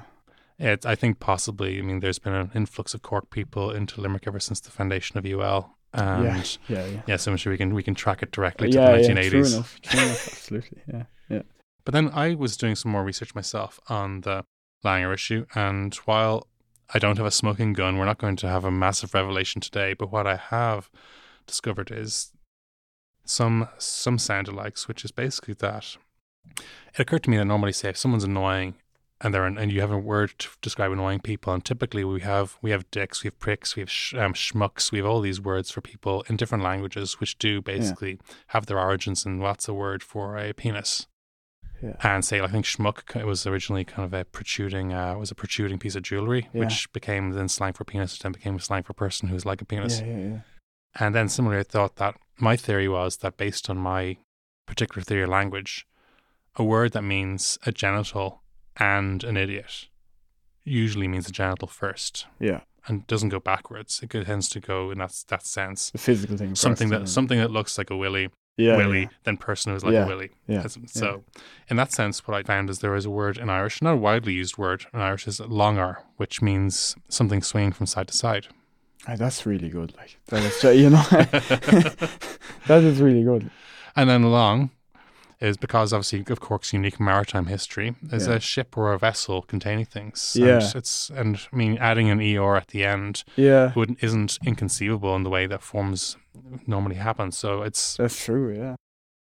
It, 0.60 0.86
I 0.86 0.96
think 0.96 1.20
possibly. 1.20 1.80
I 1.80 1.82
mean, 1.82 2.00
there's 2.00 2.20
been 2.20 2.34
an 2.34 2.52
influx 2.54 2.94
of 2.94 3.02
Cork 3.02 3.30
people 3.30 3.72
into 3.72 4.00
Limerick 4.00 4.28
ever 4.28 4.40
since 4.40 4.60
the 4.60 4.70
foundation 4.70 5.18
of 5.18 5.26
UL, 5.26 5.76
and 5.94 6.24
yeah, 6.26 6.44
yeah, 6.68 6.86
yeah, 6.86 7.02
yeah. 7.08 7.16
so 7.18 7.32
I'm 7.32 7.38
sure 7.38 7.52
we 7.52 7.58
can 7.58 7.74
we 7.74 7.84
can 7.84 7.96
track 7.96 8.24
it 8.24 8.32
directly 8.32 8.70
to 8.72 8.78
yeah, 8.78 8.92
the 8.92 9.02
yeah, 9.02 9.10
1980s. 9.10 9.30
true 9.30 9.46
enough, 9.46 9.82
true 9.82 10.00
enough, 10.00 10.28
absolutely, 10.28 10.82
yeah, 10.92 11.04
yeah, 11.30 11.42
But 11.86 11.94
then 11.94 12.10
I 12.14 12.36
was 12.36 12.56
doing 12.58 12.76
some 12.76 12.92
more 12.92 13.04
research 13.04 13.34
myself 13.36 13.80
on 13.90 14.22
the 14.22 14.46
Langer 14.86 15.14
issue, 15.14 15.46
and 15.56 15.94
while 16.06 16.48
I 16.94 17.00
don't 17.00 17.18
have 17.18 17.26
a 17.26 17.32
smoking 17.32 17.74
gun, 17.74 17.98
we're 17.98 18.06
not 18.06 18.18
going 18.20 18.36
to 18.38 18.48
have 18.48 18.66
a 18.66 18.72
massive 18.72 19.14
revelation 19.14 19.62
today. 19.62 19.94
But 19.94 20.12
what 20.12 20.28
I 20.28 20.36
have 20.36 20.90
discovered 21.48 21.90
is 21.92 22.32
some 23.26 23.70
some 23.78 24.18
sound 24.18 24.48
alikes, 24.48 24.88
which 24.88 25.04
is 25.04 25.12
basically 25.12 25.56
that 25.56 25.98
it 26.58 27.00
occurred 27.00 27.24
to 27.24 27.30
me 27.30 27.38
that 27.38 27.46
normally, 27.46 27.72
say, 27.72 27.90
if 27.90 27.98
someone's 27.98 28.24
annoying 28.24 28.76
and 29.22 29.34
they're 29.34 29.46
and 29.46 29.72
you 29.72 29.82
have 29.82 29.92
a 29.92 29.98
word 29.98 30.34
to 30.40 30.50
describe 30.62 30.92
annoying 30.92 31.20
people, 31.20 31.54
and 31.54 31.64
typically 31.64 32.04
we 32.04 32.22
have 32.22 32.58
we 32.62 32.72
have 32.72 32.90
dicks, 32.92 33.24
we 33.24 33.28
have 33.28 33.40
pricks, 33.40 33.76
we 33.76 33.82
have 33.82 33.90
sh- 33.90 34.14
um, 34.16 34.34
schmucks, 34.34 34.92
we 34.92 34.98
have 35.00 35.08
all 35.08 35.22
these 35.22 35.40
words 35.42 35.72
for 35.72 35.82
people 35.82 36.24
in 36.28 36.36
different 36.36 36.64
languages, 36.64 37.20
which 37.20 37.38
do 37.38 37.62
basically 37.62 38.20
have 38.48 38.66
their 38.66 38.80
origins 38.80 39.26
in 39.26 39.40
what's 39.40 39.68
a 39.68 39.74
word 39.74 40.04
for 40.04 40.38
a 40.38 40.54
penis. 40.54 41.08
Yeah. 41.82 41.96
And 42.02 42.24
say, 42.24 42.40
I 42.40 42.48
think 42.48 42.64
schmuck 42.66 43.14
it 43.20 43.26
was 43.26 43.46
originally 43.46 43.84
kind 43.84 44.06
of 44.06 44.14
a 44.14 44.24
protruding, 44.24 44.94
uh, 44.94 45.18
was 45.18 45.32
a 45.32 45.36
protruding 45.36 45.80
piece 45.80 45.96
of 45.96 46.04
jewelry, 46.04 46.48
Yeah. 46.54 46.62
which 46.62 46.92
became 46.94 47.32
then 47.32 47.50
slang 47.50 47.74
for 47.74 47.84
penis, 47.84 48.18
then 48.20 48.32
became 48.32 48.58
slang 48.60 48.84
for 48.84 48.94
person 48.94 49.28
who's 49.28 49.46
like 49.46 49.62
a 49.62 49.66
penis. 49.66 50.00
yeah, 50.00 50.06
yeah, 50.08 50.18
yeah. 50.18 50.40
And 50.96 51.14
then 51.16 51.28
similarly, 51.28 51.60
I 51.60 51.64
thought 51.64 51.96
that 51.98 52.16
my 52.38 52.56
theory 52.56 52.88
was 52.88 53.18
that 53.18 53.36
based 53.36 53.70
on 53.70 53.78
my 53.78 54.18
particular 54.66 55.02
theory 55.04 55.24
of 55.24 55.30
language, 55.30 55.86
a 56.56 56.64
word 56.64 56.94
that 56.94 57.02
means 57.02 57.58
a 57.66 57.72
genital 57.72 58.43
and 58.78 59.24
an 59.24 59.38
idiot 59.38 59.88
usually 60.64 61.08
means 61.08 61.28
a 61.28 61.32
genital 61.32 61.68
first 61.68 62.26
Yeah, 62.40 62.62
and 62.88 63.06
doesn't 63.08 63.30
go 63.30 63.40
backwards. 63.40 64.02
It 64.04 64.10
tends 64.26 64.50
to 64.50 64.60
go 64.60 64.92
in 64.92 65.00
that 65.00 65.14
that 65.28 65.46
sense. 65.46 65.92
the 65.92 65.98
physical 65.98 66.38
thing. 66.38 66.56
Something 66.56 66.90
first, 66.90 67.02
that 67.02 67.08
something 67.10 67.40
that 67.40 67.52
looks 67.52 67.78
like 67.78 67.90
a 67.90 67.98
willy, 67.98 68.30
yeah, 68.58 68.78
willy, 68.78 69.02
yeah, 69.02 69.08
then 69.24 69.38
person 69.38 69.74
who's 69.74 69.84
like 69.84 69.94
Yeah, 69.94 70.06
a 70.06 70.08
willy. 70.08 70.30
yeah, 70.48 70.66
So, 70.88 71.24
in 71.70 71.78
that 71.78 71.92
sense, 71.92 72.26
what 72.28 72.36
I 72.38 72.44
found 72.44 72.70
is 72.70 72.80
there 72.80 72.96
is 72.96 73.06
a 73.06 73.10
word 73.10 73.38
in 73.38 73.50
Irish, 73.50 73.82
not 73.82 73.94
a 73.94 73.98
widely 73.98 74.34
used 74.34 74.58
word 74.58 74.86
in 74.94 75.00
Irish, 75.02 75.28
is 75.28 75.40
longar, 75.40 75.98
which 76.18 76.42
means 76.42 76.96
something 77.10 77.42
swinging 77.42 77.74
from 77.74 77.86
side 77.88 78.08
to 78.08 78.14
side. 78.14 78.48
Ah, 79.08 79.16
that's 79.18 79.46
really 79.46 79.68
good. 79.70 79.94
Like 79.98 80.18
that 80.28 80.44
is, 80.44 80.64
you 80.80 80.90
know, 80.90 81.04
that 82.68 82.84
is 82.84 83.02
really 83.02 83.24
good. 83.24 83.50
And 83.98 84.10
then 84.10 84.24
long 84.24 84.70
is 85.44 85.58
because 85.58 85.92
obviously 85.94 86.24
of 86.34 86.40
Cork's 86.40 86.72
unique 86.74 87.00
maritime 87.00 87.48
history 87.48 87.96
is 88.12 88.28
Yeah. 88.28 88.36
a 88.36 88.40
ship 88.40 88.78
or 88.78 88.94
a 88.94 88.98
vessel 88.98 89.42
containing 89.42 89.86
things. 89.86 90.36
Yeah. 90.40 90.56
And 90.64 90.76
it's 90.76 91.10
and 91.10 91.40
I 91.52 91.56
mean 91.56 91.78
adding 91.80 92.10
an 92.10 92.20
er 92.22 92.56
at 92.56 92.68
the 92.70 92.84
end 92.86 93.24
Yeah, 93.36 93.74
wouldn't 93.76 94.04
isn't 94.04 94.40
inconceivable 94.46 95.16
in 95.16 95.24
the 95.24 95.30
way 95.30 95.46
that 95.48 95.62
forms 95.62 96.18
normally 96.66 96.96
happen. 96.96 97.32
So 97.32 97.62
it's 97.62 97.98
that's 97.98 98.24
true. 98.26 98.56
Yeah, 98.58 98.76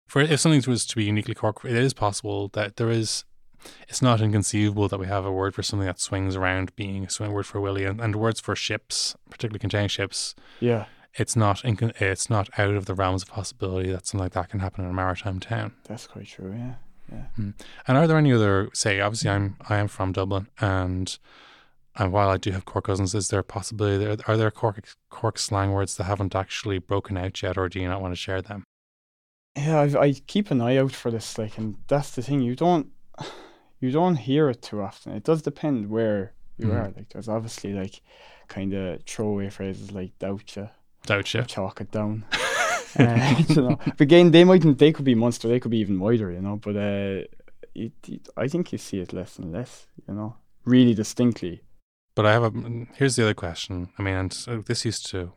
for 0.08 0.22
if 0.22 0.40
something 0.40 0.64
was 0.68 0.86
to 0.88 0.96
be 0.96 1.04
uniquely 1.06 1.36
Cork, 1.36 1.64
it 1.66 1.72
is 1.76 1.94
possible 1.94 2.50
that 2.54 2.78
there 2.78 2.90
is. 2.90 3.26
It's 3.90 4.02
not 4.02 4.22
inconceivable 4.22 4.88
that 4.90 5.00
we 5.00 5.08
have 5.08 5.26
a 5.26 5.32
word 5.32 5.56
for 5.56 5.64
something 5.64 5.88
that 5.88 6.00
swings 6.00 6.36
around 6.36 6.76
being 6.76 7.04
a 7.06 7.10
swing 7.10 7.32
word 7.32 7.48
for 7.48 7.60
Willie 7.60 7.86
and, 7.86 8.00
and 8.00 8.16
words 8.16 8.40
for 8.40 8.56
ships, 8.56 9.16
particularly 9.32 9.58
containing 9.60 9.88
ships. 9.88 10.36
yeah, 10.60 10.86
It's 11.18 11.36
not 11.36 11.62
it's 11.64 12.30
not 12.30 12.50
out 12.60 12.76
of 12.76 12.86
the 12.86 12.94
realms 12.94 13.24
of 13.24 13.30
possibility 13.30 13.92
that 13.92 14.06
something 14.08 14.24
like 14.26 14.34
that 14.34 14.50
can 14.50 14.60
happen 14.60 14.84
in 14.84 14.92
a 14.92 14.94
maritime 14.94 15.40
town. 15.40 15.74
that's 15.88 16.08
quite 16.08 16.28
true. 16.28 16.54
Yeah, 16.58 16.74
yeah. 17.12 17.26
And 17.88 17.98
are 17.98 18.08
there 18.08 18.18
any 18.18 18.34
other 18.34 18.70
say? 18.74 19.00
Obviously, 19.00 19.30
I'm 19.30 19.56
I 19.70 19.78
am 19.78 19.88
from 19.88 20.12
Dublin, 20.12 20.48
and 20.60 21.18
and 21.98 22.12
while 22.12 22.30
I 22.30 22.36
do 22.38 22.52
have 22.52 22.66
Cork 22.66 22.86
cousins, 22.86 23.16
is 23.16 23.30
there 23.30 23.40
a 23.40 23.44
possibility? 23.44 24.04
There 24.04 24.18
are 24.28 24.36
there 24.36 24.52
Cork 24.52 24.84
Cork 25.10 25.40
slang 25.40 25.72
words 25.72 25.96
that 25.96 26.04
haven't 26.04 26.36
actually 26.36 26.80
broken 26.80 27.16
out 27.18 27.42
yet, 27.42 27.58
or 27.58 27.70
do 27.70 27.80
you 27.80 27.88
not 27.88 28.02
want 28.02 28.12
to 28.12 28.18
share 28.18 28.42
them? 28.42 28.64
Yeah, 29.58 29.80
I've, 29.80 29.96
I 29.96 30.12
keep 30.12 30.52
an 30.52 30.60
eye 30.60 30.76
out 30.76 30.92
for 30.92 31.10
this. 31.12 31.38
Like, 31.38 31.58
and 31.58 31.78
that's 31.88 32.12
the 32.12 32.22
thing. 32.22 32.42
You 32.42 32.58
don't, 32.58 32.88
you 33.80 33.90
don't 33.92 34.18
hear 34.18 34.50
it 34.50 34.62
too 34.62 34.82
often. 34.82 35.14
It 35.14 35.24
does 35.24 35.42
depend 35.42 35.90
where 35.90 36.34
you 36.58 36.68
Mhm. 36.68 36.76
are. 36.76 36.92
Like, 36.98 37.10
there's 37.14 37.30
obviously 37.30 37.72
like 37.74 38.02
kind 38.50 38.74
of 38.74 39.04
throwaway 39.06 39.50
phrases 39.50 39.94
like 39.94 40.20
"doubt 40.20 40.58
you," 40.58 40.68
Doubt 41.06 41.34
you. 41.34 41.44
"chalk 41.44 41.82
it 41.82 41.92
down." 41.92 42.26
uh, 43.00 43.44
you 43.48 43.56
know, 43.56 43.80
but 43.86 44.02
again, 44.02 44.32
they 44.32 44.44
mightn't. 44.44 44.80
They 44.80 44.92
could 44.92 45.06
be 45.06 45.16
Munster. 45.16 45.48
They 45.48 45.60
could 45.60 45.72
be 45.72 45.80
even 45.80 46.00
wider. 46.00 46.32
You 46.32 46.42
know, 46.42 46.58
but 46.58 46.76
uh, 46.76 47.24
it, 47.74 47.94
it, 48.08 48.30
I 48.38 48.48
think 48.48 48.72
you 48.72 48.78
see 48.78 49.00
it 49.00 49.14
less 49.14 49.38
and 49.38 49.52
less. 49.52 49.88
You 50.08 50.14
know, 50.14 50.36
really 50.66 50.94
distinctly. 50.94 51.62
But 52.16 52.26
I 52.26 52.34
have 52.34 52.44
a. 52.44 52.52
Here's 52.94 53.16
the 53.16 53.24
other 53.24 53.34
question. 53.34 53.90
I 53.98 54.02
mean, 54.02 54.16
and 54.16 54.34
so 54.34 54.62
this 54.62 54.86
used 54.86 55.06
to, 55.12 55.34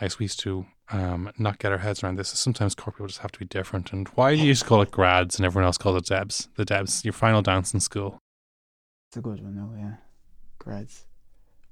I 0.00 0.04
guess 0.04 0.18
we 0.18 0.24
used 0.24 0.40
to 0.40 0.66
um, 0.90 1.32
not 1.38 1.58
get 1.58 1.72
our 1.72 1.78
heads 1.78 2.02
around 2.02 2.16
this. 2.16 2.28
Sometimes 2.28 2.74
Cork 2.74 2.96
people 2.96 3.08
just 3.08 3.20
have 3.20 3.32
to 3.32 3.38
be 3.38 3.46
different. 3.46 3.92
And 3.92 4.08
why 4.08 4.34
do 4.34 4.40
you 4.40 4.52
just 4.52 4.66
call 4.66 4.82
it 4.82 4.90
grads 4.90 5.36
and 5.36 5.46
everyone 5.46 5.66
else 5.66 5.78
calls 5.78 5.96
it 5.96 6.06
debs? 6.06 6.48
The 6.56 6.64
debs, 6.64 7.04
your 7.04 7.12
final 7.12 7.42
dance 7.42 7.74
in 7.74 7.80
school. 7.80 8.18
It's 9.08 9.16
a 9.16 9.20
good 9.20 9.42
one, 9.42 9.56
though. 9.56 9.76
Yeah, 9.76 9.94
grads. 10.58 11.06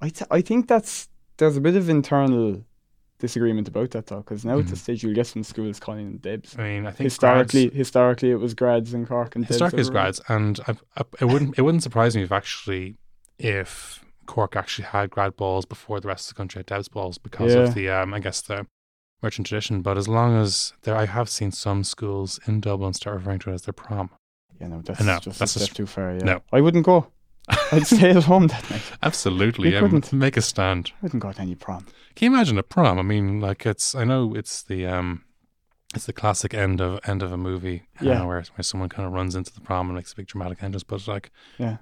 I 0.01 0.09
th- 0.09 0.27
I 0.29 0.41
think 0.41 0.67
that's 0.67 1.07
there's 1.37 1.57
a 1.57 1.61
bit 1.61 1.75
of 1.75 1.89
internal 1.89 2.65
disagreement 3.23 3.67
about 3.69 3.89
that 3.91 4.05
though, 4.07 4.17
because 4.17 4.43
now 4.45 4.59
at 4.59 4.67
the 4.67 4.75
stage 4.75 5.01
you'll 5.01 5.15
get 5.15 5.27
some 5.27 5.43
schools 5.43 5.79
calling 5.79 6.05
them 6.05 6.17
dibs. 6.17 6.55
I 6.59 6.63
mean, 6.63 6.85
I 6.85 6.91
think 6.91 7.05
historically, 7.05 7.63
grads- 7.65 7.77
historically 7.77 8.31
it 8.31 8.35
was 8.35 8.53
grads 8.53 8.93
in 8.93 9.05
Cork 9.07 9.35
and 9.35 9.43
Debs 9.45 9.55
historically 9.55 9.79
it's 9.79 9.89
everywhere. 9.89 10.03
grads, 10.03 10.21
and 10.27 10.59
I, 10.67 10.71
I, 11.01 11.03
it 11.21 11.25
wouldn't 11.25 11.57
it 11.57 11.61
wouldn't 11.63 11.83
surprise 11.83 12.15
me 12.15 12.21
if 12.23 12.31
actually 12.31 12.97
if 13.39 14.03
Cork 14.25 14.55
actually 14.55 14.85
had 14.85 15.09
grad 15.09 15.35
balls 15.35 15.65
before 15.65 15.99
the 15.99 16.07
rest 16.07 16.29
of 16.29 16.35
the 16.35 16.37
country 16.37 16.59
had 16.59 16.65
dibs 16.67 16.87
balls 16.89 17.17
because 17.17 17.53
Yeah. 17.55 17.61
of 17.61 17.73
the 17.73 17.89
um 17.89 18.13
I 18.13 18.19
guess 18.19 18.41
the 18.41 18.67
merchant 19.21 19.47
tradition. 19.47 19.81
But 19.81 19.97
as 19.97 20.07
long 20.07 20.35
as 20.35 20.73
there, 20.83 20.95
I 20.95 21.05
have 21.05 21.29
seen 21.29 21.51
some 21.51 21.83
schools 21.83 22.39
in 22.45 22.59
Dublin 22.59 22.93
start 22.93 23.15
referring 23.17 23.39
to 23.39 23.51
it 23.51 23.53
as 23.55 23.61
their 23.63 23.73
prom. 23.73 24.09
Yeah, 24.59 24.67
no, 24.67 24.81
that's 24.81 25.01
No, 25.01 25.17
just 25.19 25.39
that's 25.39 25.55
a 25.55 25.59
just- 25.59 25.65
step 25.71 25.75
too 25.77 25.85
far. 25.85 26.11
Yeah. 26.13 26.23
no. 26.23 26.41
I 26.51 26.61
wouldn't 26.61 26.85
go. 26.85 27.07
I'd 27.71 27.85
stay 27.87 28.11
at 28.11 28.23
home 28.23 28.47
that 28.47 28.69
night. 28.69 28.81
Absolutely, 29.01 29.69
You 29.69 29.75
yeah, 29.75 29.79
couldn't. 29.81 30.13
make 30.13 30.37
a 30.37 30.41
stand. 30.41 30.91
I 30.93 30.97
wouldn't 31.01 31.21
go 31.21 31.31
to 31.31 31.41
any 31.41 31.55
prom. 31.55 31.85
Can 32.15 32.31
you 32.31 32.35
imagine 32.35 32.57
a 32.57 32.63
prom? 32.63 32.99
I 32.99 33.01
mean, 33.01 33.39
like 33.41 33.65
it's 33.65 33.95
I 33.95 34.03
know 34.03 34.33
it's 34.35 34.63
the 34.63 34.85
um 34.87 35.23
it's 35.95 36.05
the 36.05 36.13
classic 36.13 36.53
end 36.53 36.79
of 36.81 36.99
end 37.05 37.21
of 37.21 37.31
a 37.31 37.37
movie 37.37 37.83
Yeah. 38.01 38.23
where 38.25 38.41
where 38.55 38.63
someone 38.63 38.89
kind 38.89 39.05
of 39.05 39.13
runs 39.13 39.35
into 39.35 39.53
the 39.53 39.61
prom 39.61 39.87
and 39.87 39.95
makes 39.95 40.13
a 40.13 40.15
big 40.15 40.27
dramatic 40.27 40.63
entrance, 40.63 40.83
but 40.83 41.07
like 41.07 41.31
Yeah. 41.57 41.77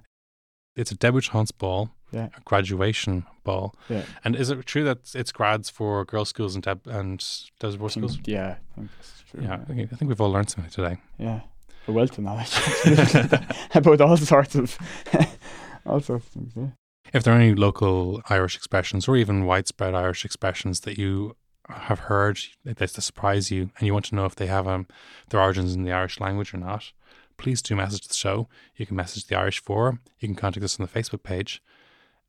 it's 0.75 0.91
a 0.91 0.95
debutante's 0.97 1.51
ball, 1.51 1.91
Yeah. 2.11 2.29
a 2.37 2.41
graduation 2.43 3.25
ball. 3.43 3.75
Yeah. 3.89 4.03
And 4.23 4.35
is 4.35 4.49
it 4.49 4.65
true 4.65 4.83
that 4.85 5.13
it's 5.15 5.31
grads 5.31 5.69
for 5.69 6.03
girls' 6.05 6.29
schools 6.29 6.55
and 6.55 6.63
deb 6.63 6.87
and 6.87 7.23
I 7.63 7.77
boys 7.77 7.93
schools? 7.93 8.17
yeah, 8.25 8.55
I 8.71 8.75
think 8.75 8.89
that's 8.97 9.23
true. 9.29 9.43
Yeah, 9.43 9.53
I 9.55 9.65
think, 9.65 9.93
I 9.93 9.95
think 9.95 10.09
we've 10.09 10.21
all 10.21 10.31
learned 10.31 10.49
something 10.49 10.71
today. 10.71 10.97
Yeah. 11.17 11.41
A 11.87 11.91
wealth 11.91 12.17
of 12.17 12.23
knowledge 12.23 12.53
about 13.73 14.01
all 14.01 14.17
sorts 14.17 14.55
of 14.55 14.77
all 15.85 15.99
sorts 15.99 16.27
of 16.27 16.31
things. 16.31 16.53
Yeah. 16.55 16.67
If 17.13 17.23
there 17.23 17.33
are 17.33 17.39
any 17.39 17.55
local 17.55 18.21
Irish 18.29 18.55
expressions 18.55 19.07
or 19.07 19.17
even 19.17 19.45
widespread 19.45 19.95
Irish 19.95 20.23
expressions 20.23 20.81
that 20.81 20.97
you 20.97 21.35
have 21.69 21.99
heard 21.99 22.39
that 22.63 22.77
that 22.77 22.89
surprise 22.89 23.51
you 23.51 23.71
and 23.77 23.87
you 23.87 23.93
want 23.93 24.05
to 24.05 24.15
know 24.15 24.25
if 24.25 24.35
they 24.35 24.47
have 24.47 24.67
um, 24.67 24.87
their 25.29 25.41
origins 25.41 25.73
in 25.73 25.83
the 25.83 25.91
Irish 25.91 26.19
language 26.19 26.53
or 26.53 26.57
not, 26.57 26.91
please 27.37 27.61
do 27.61 27.75
message 27.75 28.07
the 28.07 28.13
show. 28.13 28.47
You 28.75 28.85
can 28.85 28.95
message 28.95 29.25
the 29.25 29.37
Irish 29.37 29.61
Forum. 29.61 30.01
You 30.19 30.27
can 30.27 30.35
contact 30.35 30.63
us 30.63 30.79
on 30.79 30.85
the 30.85 30.99
Facebook 30.99 31.23
page 31.23 31.61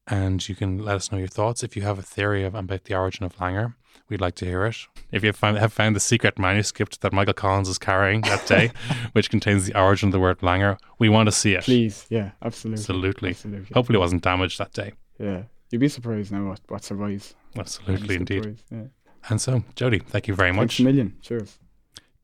and 0.06 0.46
you 0.48 0.54
can 0.54 0.78
let 0.78 0.96
us 0.96 1.12
know 1.12 1.18
your 1.18 1.28
thoughts. 1.28 1.62
If 1.62 1.76
you 1.76 1.82
have 1.82 1.98
a 1.98 2.02
theory 2.02 2.44
of, 2.44 2.54
about 2.54 2.84
the 2.84 2.94
origin 2.94 3.24
of 3.24 3.36
Langer, 3.36 3.74
we'd 4.08 4.20
like 4.20 4.34
to 4.36 4.44
hear 4.44 4.64
it. 4.66 4.76
If 5.10 5.22
you 5.24 5.32
found, 5.32 5.58
have 5.58 5.72
found 5.72 5.94
the 5.94 6.00
secret 6.00 6.38
manuscript 6.38 7.00
that 7.00 7.12
Michael 7.12 7.34
Collins 7.34 7.68
is 7.68 7.78
carrying 7.78 8.22
that 8.22 8.46
day, 8.48 8.72
which 9.12 9.30
contains 9.30 9.66
the 9.66 9.78
origin 9.78 10.08
of 10.08 10.12
the 10.12 10.20
word 10.20 10.38
Langer, 10.40 10.78
we 10.98 11.08
want 11.08 11.26
to 11.28 11.32
see 11.32 11.54
it. 11.54 11.64
Please, 11.64 12.06
yeah, 12.08 12.32
absolutely. 12.42 12.80
Absolutely. 12.80 13.30
Absolutely. 13.30 13.74
Hopefully, 13.74 13.96
it 13.96 14.00
wasn't 14.00 14.22
damaged 14.22 14.58
that 14.58 14.72
day. 14.72 14.92
Yeah. 15.18 15.44
You'd 15.70 15.80
be 15.80 15.88
surprised 15.88 16.32
now 16.32 16.48
what, 16.48 16.60
what 16.68 16.84
survives. 16.84 17.34
Absolutely, 17.56 18.16
indeed. 18.16 18.58
Yeah. 18.70 18.84
And 19.28 19.40
so, 19.40 19.64
Jody, 19.74 20.00
thank 20.00 20.28
you 20.28 20.34
very 20.34 20.50
Thanks 20.50 20.74
much. 20.74 20.80
a 20.80 20.84
million. 20.84 21.16
Cheers. 21.22 21.58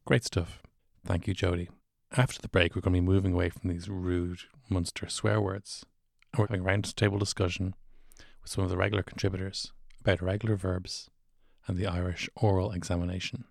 Great 0.05 0.25
stuff. 0.25 0.63
Thank 1.07 1.27
you, 1.27 1.33
Jody. 1.33 1.71
After 2.17 2.41
the 2.43 2.49
break, 2.49 2.75
we're 2.75 2.83
going 2.83 2.95
to 2.95 3.01
be 3.01 3.07
moving 3.07 3.33
away 3.35 3.49
from 3.51 3.71
these 3.71 3.89
rude 3.89 4.41
Munster 4.69 5.09
swear 5.09 5.41
words. 5.41 5.87
And 6.33 6.41
we're 6.41 6.47
having 6.47 6.61
a 6.61 6.65
round 6.65 6.95
discussion 7.19 7.75
with 8.43 8.51
some 8.51 8.65
of 8.65 8.71
the 8.71 8.77
regular 8.77 9.03
contributors 9.03 9.73
about 10.01 10.21
irregular 10.21 10.57
verbs 10.57 11.09
and 11.67 11.77
the 11.77 11.87
Irish 11.87 12.29
oral 12.37 12.73
examination. 12.73 13.45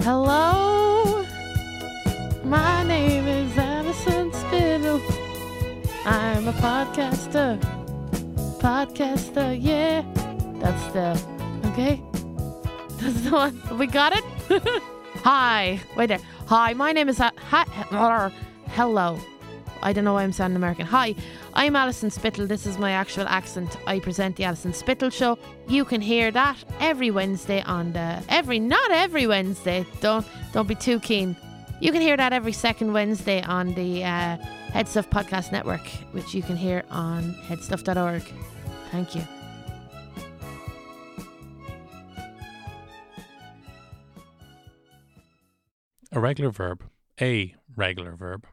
Hello, 0.00 1.24
my 2.44 2.82
name 2.84 3.26
is 3.26 3.56
Alison 3.56 4.32
Spittle. 4.32 5.00
I'm 6.04 6.48
a 6.48 6.52
podcaster. 6.52 7.58
Podcaster, 8.58 9.58
yeah. 9.60 10.02
That's 10.60 10.92
the 10.92 11.68
okay. 11.70 12.02
That's 12.98 13.20
the 13.22 13.30
one. 13.30 13.78
We 13.78 13.86
got 13.86 14.12
it. 14.14 14.24
Hi, 15.24 15.80
wait 15.96 16.06
there. 16.06 16.20
Hi, 16.46 16.74
my 16.74 16.92
name 16.92 17.08
is 17.08 17.18
hi. 17.18 17.64
Hello. 18.68 19.18
I 19.84 19.92
don't 19.92 20.04
know 20.04 20.14
why 20.14 20.22
I'm 20.22 20.32
sounding 20.32 20.56
American. 20.56 20.86
Hi, 20.86 21.14
I'm 21.52 21.76
Alison 21.76 22.10
Spittle. 22.10 22.46
This 22.46 22.64
is 22.66 22.78
my 22.78 22.92
actual 22.92 23.28
accent. 23.28 23.76
I 23.86 24.00
present 24.00 24.36
the 24.36 24.44
Alison 24.44 24.72
Spittle 24.72 25.10
Show. 25.10 25.38
You 25.68 25.84
can 25.84 26.00
hear 26.00 26.30
that 26.30 26.56
every 26.80 27.10
Wednesday 27.10 27.60
on 27.62 27.92
the 27.92 28.22
every 28.30 28.58
not 28.58 28.90
every 28.90 29.26
Wednesday. 29.26 29.84
Don't 30.00 30.26
don't 30.54 30.66
be 30.66 30.74
too 30.74 30.98
keen. 31.00 31.36
You 31.80 31.92
can 31.92 32.00
hear 32.00 32.16
that 32.16 32.32
every 32.32 32.52
second 32.52 32.94
Wednesday 32.94 33.42
on 33.42 33.74
the 33.74 34.02
uh, 34.04 34.38
Headstuff 34.72 35.10
Podcast 35.10 35.52
Network, 35.52 35.86
which 36.12 36.34
you 36.34 36.42
can 36.42 36.56
hear 36.56 36.82
on 36.90 37.34
headstuff.org. 37.46 38.22
Thank 38.90 39.14
you. 39.14 39.22
A 46.10 46.20
regular 46.20 46.50
verb, 46.50 46.84
a 47.20 47.54
regular 47.76 48.14
verb, 48.14 48.46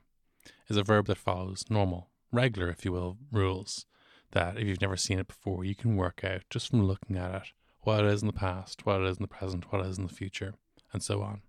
is 0.72 0.78
a 0.78 0.84
verb 0.84 1.06
that 1.08 1.18
follows 1.18 1.66
normal, 1.70 2.08
regular, 2.32 2.70
if 2.70 2.86
you 2.86 2.94
will, 2.94 3.18
rules 3.30 3.86
that 4.32 4.58
if 4.58 4.66
you've 4.66 4.80
never 4.80 4.96
seen 4.96 5.20
it 5.20 5.28
before, 5.28 5.66
you 5.66 5.76
can 5.76 5.98
work 5.98 6.24
out 6.24 6.44
just 6.50 6.70
from 6.70 6.88
looking 6.88 7.18
at 7.18 7.36
it 7.36 7.48
what 7.82 8.06
it 8.06 8.06
is 8.06 8.22
in 8.22 8.28
the 8.28 8.34
past, 8.34 8.86
what 8.86 9.02
it 9.02 9.08
is 9.08 9.18
in 9.18 9.24
the 9.24 9.28
present, 9.28 9.66
what 9.70 9.86
it 9.86 9.90
is 9.90 9.98
in 9.98 10.08
the 10.08 10.14
future, 10.14 10.54
and 10.94 11.04
so 11.04 11.22
on. 11.22 11.42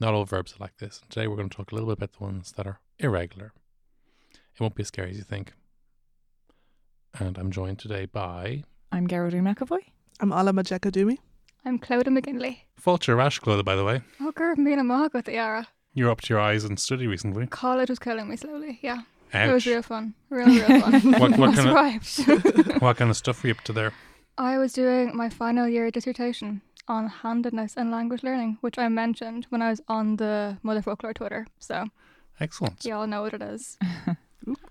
Not 0.00 0.14
all 0.14 0.24
verbs 0.24 0.54
are 0.54 0.60
like 0.60 0.78
this. 0.78 1.02
Today 1.10 1.26
we're 1.26 1.36
going 1.36 1.50
to 1.50 1.56
talk 1.56 1.70
a 1.70 1.74
little 1.74 1.88
bit 1.88 1.98
about 1.98 2.12
the 2.12 2.24
ones 2.24 2.52
that 2.52 2.66
are 2.66 2.80
irregular. 2.98 3.52
It 4.32 4.60
won't 4.60 4.74
be 4.74 4.82
as 4.82 4.88
scary 4.88 5.10
as 5.10 5.18
you 5.18 5.24
think. 5.24 5.52
And 7.18 7.36
I'm 7.36 7.50
joined 7.50 7.78
today 7.78 8.06
by 8.06 8.62
I'm 8.90 9.06
Geraldine 9.06 9.44
McAvoy. 9.44 9.80
I'm 10.20 10.32
Ola 10.32 10.52
Majekodunmi. 10.52 11.18
I'm 11.64 11.78
Clodagh 11.78 12.16
McGinley. 12.16 12.60
Fulcher 12.78 13.16
rash 13.16 13.38
clothes, 13.40 13.64
by 13.64 13.74
the 13.74 13.84
way. 13.84 14.00
Oh, 14.20 14.32
girl, 14.32 14.56
me 14.56 14.72
and 14.72 14.80
Amag 14.80 15.12
with 15.12 15.26
the 15.26 15.32
Yara. 15.32 15.68
You're 15.98 16.10
up 16.10 16.20
to 16.20 16.32
your 16.32 16.38
eyes 16.38 16.64
in 16.64 16.76
study 16.76 17.08
recently. 17.08 17.48
College 17.48 17.90
was 17.90 17.98
killing 17.98 18.28
me 18.28 18.36
slowly. 18.36 18.78
Yeah, 18.82 19.00
Ouch. 19.34 19.50
it 19.50 19.52
was 19.52 19.66
real 19.66 19.82
fun. 19.82 20.14
Real, 20.30 20.46
real 20.46 20.80
fun. 20.80 21.12
What, 21.20 21.36
what, 21.36 21.54
kind 21.56 21.96
of, 21.96 22.82
what 22.82 22.96
kind 22.96 23.10
of 23.10 23.16
stuff 23.16 23.42
were 23.42 23.48
you 23.48 23.54
up 23.54 23.62
to 23.64 23.72
there? 23.72 23.92
I 24.38 24.58
was 24.58 24.72
doing 24.72 25.16
my 25.16 25.28
final 25.28 25.66
year 25.66 25.90
dissertation 25.90 26.62
on 26.86 27.08
handedness 27.08 27.74
and 27.76 27.90
language 27.90 28.22
learning, 28.22 28.58
which 28.60 28.78
I 28.78 28.86
mentioned 28.86 29.46
when 29.48 29.60
I 29.60 29.70
was 29.70 29.80
on 29.88 30.18
the 30.18 30.58
Motherfoclóir 30.64 31.14
Twitter. 31.14 31.48
So 31.58 31.86
Excellent. 32.38 32.84
you 32.84 32.94
all 32.94 33.08
know 33.08 33.22
what 33.22 33.34
it 33.34 33.42
is. 33.42 33.76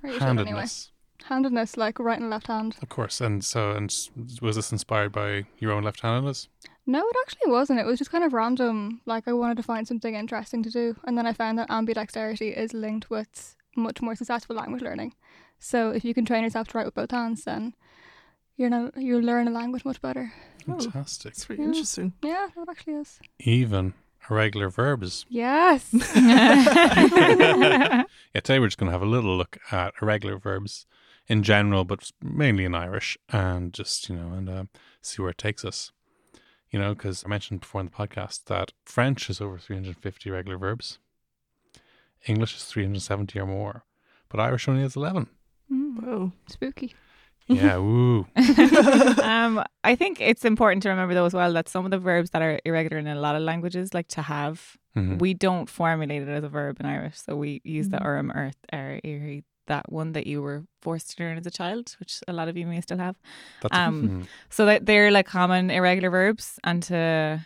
Should 0.01 0.21
anyway. 0.21 0.65
Handedness. 1.29 1.75
Handedness, 1.75 1.77
like 1.77 1.99
right 1.99 2.19
and 2.19 2.29
left 2.29 2.47
hand. 2.47 2.75
Of 2.81 2.89
course. 2.89 3.21
And 3.21 3.43
so, 3.43 3.71
and 3.71 3.93
was 4.41 4.55
this 4.55 4.71
inspired 4.71 5.11
by 5.11 5.45
your 5.59 5.71
own 5.71 5.83
left-handedness? 5.83 6.47
No, 6.85 6.99
it 6.99 7.15
actually 7.21 7.51
wasn't. 7.51 7.79
It 7.79 7.85
was 7.85 7.97
just 7.99 8.11
kind 8.11 8.23
of 8.23 8.33
random. 8.33 9.01
Like 9.05 9.27
I 9.27 9.33
wanted 9.33 9.57
to 9.57 9.63
find 9.63 9.87
something 9.87 10.15
interesting 10.15 10.63
to 10.63 10.69
do, 10.69 10.95
and 11.03 11.17
then 11.17 11.25
I 11.27 11.33
found 11.33 11.57
that 11.59 11.69
ambidexterity 11.69 12.55
is 12.55 12.73
linked 12.73 13.09
with 13.09 13.55
much 13.75 14.01
more 14.01 14.15
successful 14.15 14.55
language 14.55 14.81
learning. 14.81 15.13
So 15.59 15.91
if 15.91 16.05
you 16.05 16.13
can 16.13 16.25
train 16.25 16.43
yourself 16.43 16.67
to 16.69 16.77
write 16.77 16.85
with 16.85 16.95
both 16.95 17.11
hands, 17.11 17.43
then 17.43 17.75
you're 18.55 18.69
not 18.69 18.95
you'll 18.97 19.21
learn 19.21 19.47
a 19.47 19.51
language 19.51 19.83
much 19.85 20.01
better. 20.01 20.31
Oh. 20.67 20.79
Fantastic. 20.79 21.31
It's 21.33 21.49
really 21.49 21.61
Yeah. 21.63 21.67
interesting. 21.69 22.13
Yeah, 22.23 22.47
that 22.55 22.69
actually 22.69 22.93
is. 22.95 23.19
Even 23.39 23.93
irregular 24.29 24.69
verbs. 24.69 25.25
Yes. 25.29 25.89
yeah, 26.15 28.03
today 28.33 28.59
we're 28.59 28.67
just 28.67 28.77
going 28.77 28.87
to 28.87 28.91
have 28.91 29.01
a 29.01 29.05
little 29.05 29.35
look 29.37 29.57
at 29.71 29.93
irregular 30.01 30.37
verbs 30.37 30.85
in 31.27 31.43
general, 31.43 31.83
but 31.83 32.11
mainly 32.21 32.65
in 32.65 32.73
Irish, 32.75 33.17
and 33.29 33.73
just 33.73 34.09
you 34.09 34.15
know, 34.15 34.33
and 34.33 34.49
uh, 34.49 34.63
see 35.01 35.21
where 35.21 35.31
it 35.31 35.37
takes 35.37 35.63
us. 35.65 35.91
You 36.71 36.79
know, 36.79 36.93
because 36.93 37.23
I 37.25 37.29
mentioned 37.29 37.61
before 37.61 37.79
in 37.81 37.87
the 37.87 37.93
podcast 37.93 38.45
that 38.45 38.73
French 38.85 39.29
is 39.29 39.39
over 39.39 39.57
350 39.57 40.29
regular 40.29 40.57
verbs, 40.57 40.99
English 42.25 42.55
is 42.55 42.65
370 42.65 43.39
or 43.39 43.45
more, 43.45 43.83
but 44.29 44.39
Irish 44.39 44.67
only 44.67 44.81
has 44.81 44.95
11. 44.95 45.27
Mm, 45.71 46.01
Wow. 46.03 46.31
spooky. 46.47 46.93
Yeah, 47.47 47.77
woo. 47.87 48.27
um, 49.23 49.63
I 49.83 49.95
think 49.95 50.19
it's 50.19 50.43
important 50.43 50.83
to 50.83 50.89
remember 50.89 51.13
though 51.13 51.25
as 51.25 51.33
well 51.33 51.53
that 51.53 51.69
some 51.69 51.85
of 51.85 51.91
the 51.91 51.97
verbs 51.99 52.31
that 52.31 52.41
are 52.41 52.59
irregular 52.65 52.97
in 52.97 53.07
a 53.07 53.15
lot 53.19 53.35
of 53.37 53.41
languages, 53.43 53.93
like 53.93 54.07
to 54.09 54.21
have, 54.23 54.75
Mhm. 54.95 55.19
we 55.19 55.33
don't 55.33 55.69
formulate 55.69 56.23
it 56.23 56.27
as 56.27 56.43
a 56.43 56.49
verb 56.49 56.77
in 56.81 56.85
Irish. 56.85 57.17
So 57.17 57.37
we 57.37 57.61
use 57.63 57.87
the 57.89 57.97
Mhm. 57.97 58.03
urim, 58.05 58.31
earth, 58.31 58.57
er, 58.73 58.99
iri, 59.03 59.43
that 59.67 59.91
one 59.91 60.13
that 60.13 60.27
you 60.27 60.41
were 60.41 60.63
forced 60.81 61.17
to 61.17 61.23
learn 61.23 61.37
as 61.37 61.45
a 61.45 61.51
child, 61.51 61.95
which 61.99 62.21
a 62.27 62.33
lot 62.33 62.47
of 62.47 62.57
you 62.57 62.65
may 62.67 62.81
still 62.81 62.97
have. 62.97 63.15
That's 63.61 63.75
Um, 63.77 64.09
mhm. 64.09 64.27
So 64.49 64.65
that 64.65 64.85
they're 64.85 65.11
like 65.11 65.27
common 65.27 65.69
irregular 65.69 66.09
verbs, 66.09 66.59
and 66.63 66.83
to, 66.83 67.45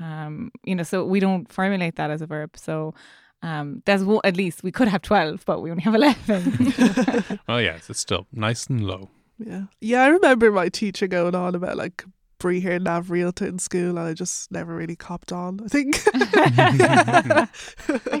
um, 0.00 0.50
you 0.64 0.74
know, 0.74 0.82
so 0.84 1.04
we 1.04 1.20
don't 1.20 1.50
formulate 1.50 1.96
that 1.96 2.10
as 2.10 2.22
a 2.22 2.26
verb. 2.26 2.56
So. 2.56 2.94
Um, 3.42 3.82
there's 3.84 4.02
one, 4.02 4.20
at 4.24 4.38
least 4.38 4.62
we 4.62 4.72
could 4.72 4.88
have 4.88 5.02
12, 5.02 5.44
but 5.44 5.60
we 5.60 5.70
only 5.70 5.82
have 5.82 5.94
11. 5.94 7.40
well, 7.46 7.60
yeah, 7.60 7.76
it's 7.76 8.00
still 8.00 8.26
nice 8.32 8.68
and 8.68 8.86
low. 8.86 9.10
Yeah. 9.38 9.64
Yeah, 9.82 10.02
I 10.04 10.06
remember 10.06 10.50
my 10.50 10.70
teacher 10.70 11.06
going 11.06 11.34
on 11.34 11.54
about 11.54 11.76
like 11.76 12.06
Brie 12.44 12.60
here 12.60 12.78
Nav 12.78 13.08
Realta 13.08 13.48
in 13.48 13.58
school 13.58 13.96
and 13.96 14.00
I 14.10 14.12
just 14.12 14.52
never 14.52 14.76
really 14.76 14.96
copped 14.96 15.32
on, 15.32 15.60
I 15.64 15.68
think. 15.68 15.96
I 16.14 17.48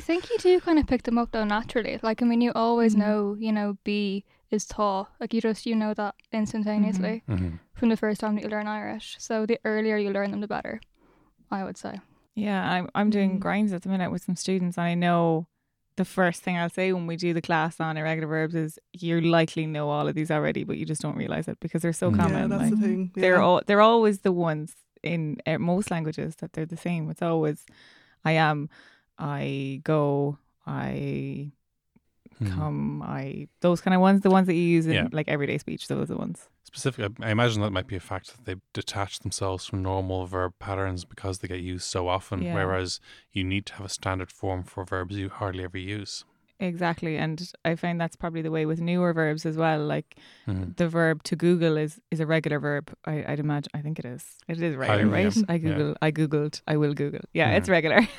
think 0.00 0.30
you 0.30 0.38
do 0.38 0.60
kind 0.60 0.78
of 0.78 0.86
pick 0.86 1.02
them 1.02 1.18
up 1.18 1.32
though 1.32 1.44
naturally. 1.44 2.00
Like 2.02 2.22
I 2.22 2.24
mean, 2.24 2.40
you 2.40 2.50
always 2.54 2.94
Mhm. 2.94 2.98
know, 2.98 3.36
you 3.38 3.52
know, 3.52 3.76
B 3.84 4.24
is 4.50 4.64
tall. 4.64 5.08
Like 5.20 5.34
you 5.34 5.42
just 5.42 5.66
you 5.66 5.74
know 5.74 5.92
that 5.94 6.14
instantaneously 6.32 7.22
Mhm. 7.28 7.58
from 7.74 7.90
the 7.90 7.96
first 7.98 8.18
time 8.20 8.36
that 8.36 8.42
you 8.44 8.48
learn 8.48 8.66
Irish. 8.66 9.16
So 9.18 9.44
the 9.44 9.58
earlier 9.64 9.98
you 9.98 10.10
learn 10.10 10.30
them, 10.30 10.40
the 10.40 10.48
better. 10.48 10.80
I 11.50 11.62
would 11.64 11.76
say. 11.76 12.00
Yeah, 12.34 12.62
I'm 12.72 12.88
I'm 12.94 13.10
doing 13.10 13.36
Mm. 13.36 13.40
grinds 13.40 13.72
at 13.74 13.82
the 13.82 13.90
minute 13.90 14.10
with 14.10 14.22
some 14.24 14.36
students, 14.36 14.78
and 14.78 14.86
I 14.86 14.94
know 14.94 15.48
the 15.96 16.04
first 16.04 16.42
thing 16.42 16.56
I'll 16.58 16.70
say 16.70 16.92
when 16.92 17.06
we 17.06 17.16
do 17.16 17.32
the 17.32 17.40
class 17.42 17.78
on 17.80 17.96
irregular 17.96 18.26
verbs 18.28 18.54
is 18.54 18.78
you 18.92 19.20
likely 19.20 19.66
know 19.66 19.88
all 19.90 20.08
of 20.08 20.14
these 20.14 20.30
already, 20.30 20.64
but 20.64 20.76
you 20.76 20.84
just 20.86 21.02
don't 21.02 21.16
realize 21.16 21.46
it 21.48 21.58
because 21.60 21.82
they're 21.82 21.92
so 21.92 22.10
Mm. 22.10 22.16
yeah, 22.16 22.22
common. 22.22 22.50
that's 22.50 22.62
like, 22.62 22.70
the 22.70 22.76
thing. 22.86 23.12
Yeah. 23.14 23.20
They're 23.22 23.40
all 23.42 23.62
they're 23.66 23.80
always 23.80 24.20
the 24.20 24.32
ones 24.32 24.74
in 25.02 25.38
most 25.60 25.90
languages 25.90 26.36
that 26.36 26.52
they're 26.54 26.66
the 26.66 26.76
same. 26.76 27.10
It's 27.10 27.22
always 27.22 27.64
I 28.24 28.32
am, 28.32 28.70
I 29.18 29.80
go, 29.84 30.38
I 30.66 31.52
Mhm. 32.40 32.54
come, 32.54 33.02
I 33.02 33.48
those 33.60 33.80
kind 33.80 33.94
of 33.94 34.00
ones. 34.00 34.20
The 34.22 34.30
ones 34.30 34.46
that 34.46 34.54
you 34.54 34.62
use 34.62 34.86
in 34.86 34.92
Yeah. 34.92 35.08
like 35.12 35.28
everyday 35.28 35.58
speech. 35.58 35.88
Those 35.88 36.02
are 36.10 36.14
the 36.14 36.18
ones. 36.18 36.48
Specifically, 36.64 37.14
I 37.24 37.30
imagine 37.30 37.62
that 37.62 37.70
might 37.70 37.86
be 37.86 37.94
a 37.96 38.00
fact 38.00 38.36
that 38.36 38.44
they 38.46 38.56
detach 38.72 39.20
themselves 39.20 39.64
from 39.66 39.82
normal 39.82 40.26
verb 40.26 40.54
patterns 40.58 41.04
because 41.04 41.38
they 41.38 41.48
get 41.48 41.60
used 41.60 41.84
so 41.84 42.08
often. 42.08 42.42
Yeah. 42.42 42.54
Whereas 42.54 43.00
you 43.32 43.44
need 43.44 43.66
to 43.66 43.74
have 43.74 43.86
a 43.86 43.88
standard 43.90 44.32
form 44.32 44.64
for 44.64 44.84
verbs 44.84 45.16
you 45.16 45.28
hardly 45.28 45.62
ever 45.64 45.78
use. 45.78 46.24
Exactly, 46.60 47.16
and 47.18 47.50
I 47.64 47.74
find 47.74 48.00
that's 48.00 48.16
probably 48.16 48.40
the 48.40 48.50
way 48.50 48.64
with 48.64 48.80
newer 48.80 49.12
verbs 49.12 49.44
as 49.44 49.56
well. 49.56 49.80
Like 49.84 50.16
Mhm. 50.46 50.76
the 50.76 50.88
verb 50.88 51.22
to 51.24 51.36
Google 51.36 51.76
is 51.76 52.00
is 52.10 52.20
a 52.20 52.26
regular 52.26 52.58
verb. 52.60 52.92
I, 53.04 53.24
I'd 53.26 53.40
imagine. 53.40 53.70
I 53.74 53.80
think 53.82 53.98
it 53.98 54.04
is. 54.04 54.24
It 54.48 54.62
is 54.62 54.76
regular, 54.76 55.04
yeah. 55.06 55.24
right? 55.24 55.36
I 55.48 55.54
Yeah. 55.54 55.58
Google. 55.58 55.96
I 56.00 56.10
googled. 56.12 56.62
I 56.68 56.76
will 56.76 56.94
Google. 56.94 57.20
Yeah, 57.32 57.50
Yeah. 57.50 57.56
it's 57.56 57.68
regular. 57.68 58.00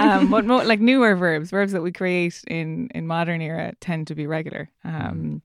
um, 0.00 0.30
but 0.30 0.44
mo- 0.46 0.64
like 0.64 0.80
newer 0.80 1.16
verbs, 1.16 1.50
verbs 1.50 1.72
that 1.72 1.82
we 1.82 1.90
create 1.92 2.42
in 2.46 2.88
in 2.94 3.06
modern 3.06 3.40
era 3.42 3.72
tend 3.80 4.06
to 4.06 4.14
be 4.14 4.26
regular. 4.26 4.70
Um, 4.84 5.42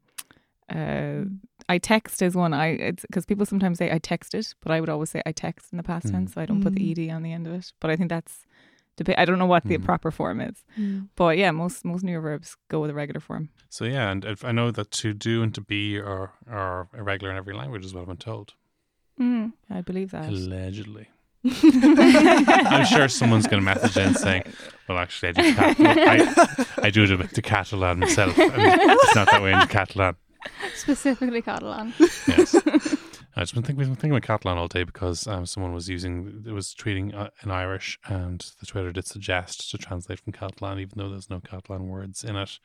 uh, 0.70 1.24
I 1.70 1.78
text 1.78 2.22
is 2.22 2.36
one. 2.36 2.54
I 2.54 2.68
it's 2.90 3.04
because 3.10 3.26
people 3.26 3.46
sometimes 3.46 3.78
say 3.80 3.92
I 3.92 4.00
texted, 4.00 4.54
but 4.62 4.72
I 4.72 4.80
would 4.80 4.90
always 4.90 5.10
say 5.10 5.22
I 5.26 5.32
text 5.32 5.72
in 5.72 5.78
the 5.78 5.84
past 5.84 6.08
Mm. 6.08 6.12
tense, 6.12 6.34
so 6.34 6.42
I 6.42 6.46
don't 6.46 6.62
put 6.64 6.74
the 6.76 6.94
Mm. 6.94 7.10
ed 7.10 7.16
on 7.16 7.24
the 7.24 7.32
end 7.34 7.48
of 7.48 7.54
it. 7.54 7.72
But 7.80 7.90
I 7.90 7.96
think 7.96 8.10
that's. 8.10 8.46
Dep- 8.98 9.18
I 9.18 9.26
don't 9.26 9.40
know 9.40 9.46
what 9.46 9.64
the 9.66 9.78
Mm. 9.78 9.86
proper 9.86 10.12
form 10.12 10.42
is, 10.42 10.64
Mm. 10.78 11.10
but 11.16 11.38
yeah, 11.38 11.52
most 11.52 11.84
most 11.86 12.04
newer 12.04 12.22
verbs 12.22 12.56
go 12.70 12.80
with 12.82 12.90
a 12.92 12.94
regular 12.94 13.20
form. 13.20 13.50
So 13.70 13.86
yeah, 13.86 14.12
and 14.12 14.24
if 14.26 14.44
I 14.46 14.52
know 14.52 14.72
that 14.72 14.92
to 15.02 15.14
do 15.14 15.42
and 15.44 15.54
to 15.56 15.62
be 15.62 15.98
are 16.00 16.32
are 16.50 16.88
irregular 16.98 17.32
in 17.32 17.38
every 17.38 17.54
language 17.56 17.86
is 17.86 17.94
what 17.94 18.02
I've 18.02 18.08
been 18.08 18.18
told. 18.18 18.54
Mm. 19.20 19.54
I 19.70 19.82
believe 19.82 20.12
that. 20.12 20.30
Allegedly. 20.30 21.08
I'm 21.46 22.86
sure 22.86 23.08
someone's 23.10 23.48
going 23.48 23.62
to 23.62 23.66
message 23.66 23.98
in 23.98 24.14
saying, 24.16 24.44
"Well, 24.88 24.98
actually, 24.98 25.30
I 25.30 25.32
do, 25.34 25.54
cat- 25.54 25.76
I, 25.80 26.66
I 26.84 26.90
do 26.90 27.04
it 27.04 27.12
a 27.12 27.18
bit 27.18 27.34
to 27.36 27.42
Catalan 27.42 28.00
myself. 28.00 28.34
I 28.40 28.48
mean, 28.48 28.52
it's 28.58 29.16
not 29.16 29.30
that 29.30 29.42
way 29.44 29.52
in 29.54 29.60
Catalan." 29.68 30.16
Specifically 30.76 31.42
Catalan. 31.42 31.94
Yes. 32.28 32.56
I've 33.36 33.44
just 33.44 33.56
been 33.56 33.64
thinking, 33.64 33.84
been 33.86 33.96
thinking 33.96 34.12
about 34.12 34.22
Catalan 34.24 34.58
all 34.60 34.68
day 34.68 34.84
because 34.84 35.26
um, 35.28 35.46
someone 35.48 35.74
was 35.74 35.90
using, 35.90 36.44
it 36.48 36.52
was 36.52 36.76
tweeting 36.76 37.16
uh, 37.16 37.30
in 37.44 37.50
Irish, 37.50 37.98
and 38.08 38.40
the 38.60 38.66
Twitter 38.68 38.92
did 38.92 39.08
suggest 39.08 39.72
to 39.72 39.78
translate 39.80 40.20
from 40.20 40.34
Catalan, 40.34 40.78
even 40.80 40.94
though 40.98 41.10
there's 41.10 41.30
no 41.32 41.40
Catalan 41.40 41.88
words 41.88 42.24
in 42.24 42.36
it. 42.36 42.60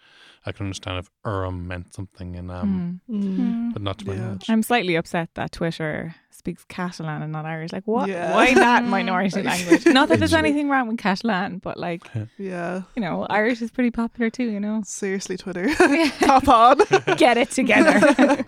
I 0.45 0.53
can 0.53 0.67
understand 0.67 0.99
if 0.99 1.11
Urim 1.25 1.67
meant 1.67 1.95
something 1.95 2.35
in, 2.35 2.51
um, 2.51 3.01
Mm. 3.11 3.73
But 3.73 3.81
not 3.83 3.99
to 3.99 4.07
my 4.07 4.15
Yeah. 4.15 4.21
knowledge. 4.21 4.51
I'm 4.51 4.63
slightly 4.63 4.95
upset 4.97 5.31
that 5.35 5.53
Twitter 5.53 6.15
speaks 6.31 6.65
Catalan 6.65 7.23
and 7.23 7.33
not 7.33 7.47
Irish. 7.47 7.73
Like, 7.73 7.87
what? 7.87 8.09
Yeah. 8.09 8.35
Why 8.35 8.53
that 8.55 8.85
minority 8.85 9.43
language? 9.53 9.87
Not 9.87 10.09
that 10.11 10.19
there's 10.19 10.35
anything 10.35 10.69
wrong 10.69 10.87
with 10.89 10.99
Catalan, 10.99 11.59
but 11.59 11.79
like, 11.79 12.03
Yeah. 12.37 12.83
you 12.95 13.01
know, 13.01 13.27
Irish 13.31 13.63
is 13.63 13.71
pretty 13.71 13.91
popular 13.91 14.29
too. 14.31 14.45
You 14.45 14.61
know, 14.61 14.83
Seriously, 14.85 15.37
Twitter. 15.39 15.69
Cop 16.21 16.47
on. 16.49 16.79
get 17.17 17.39
it 17.39 17.51
together. 17.51 18.45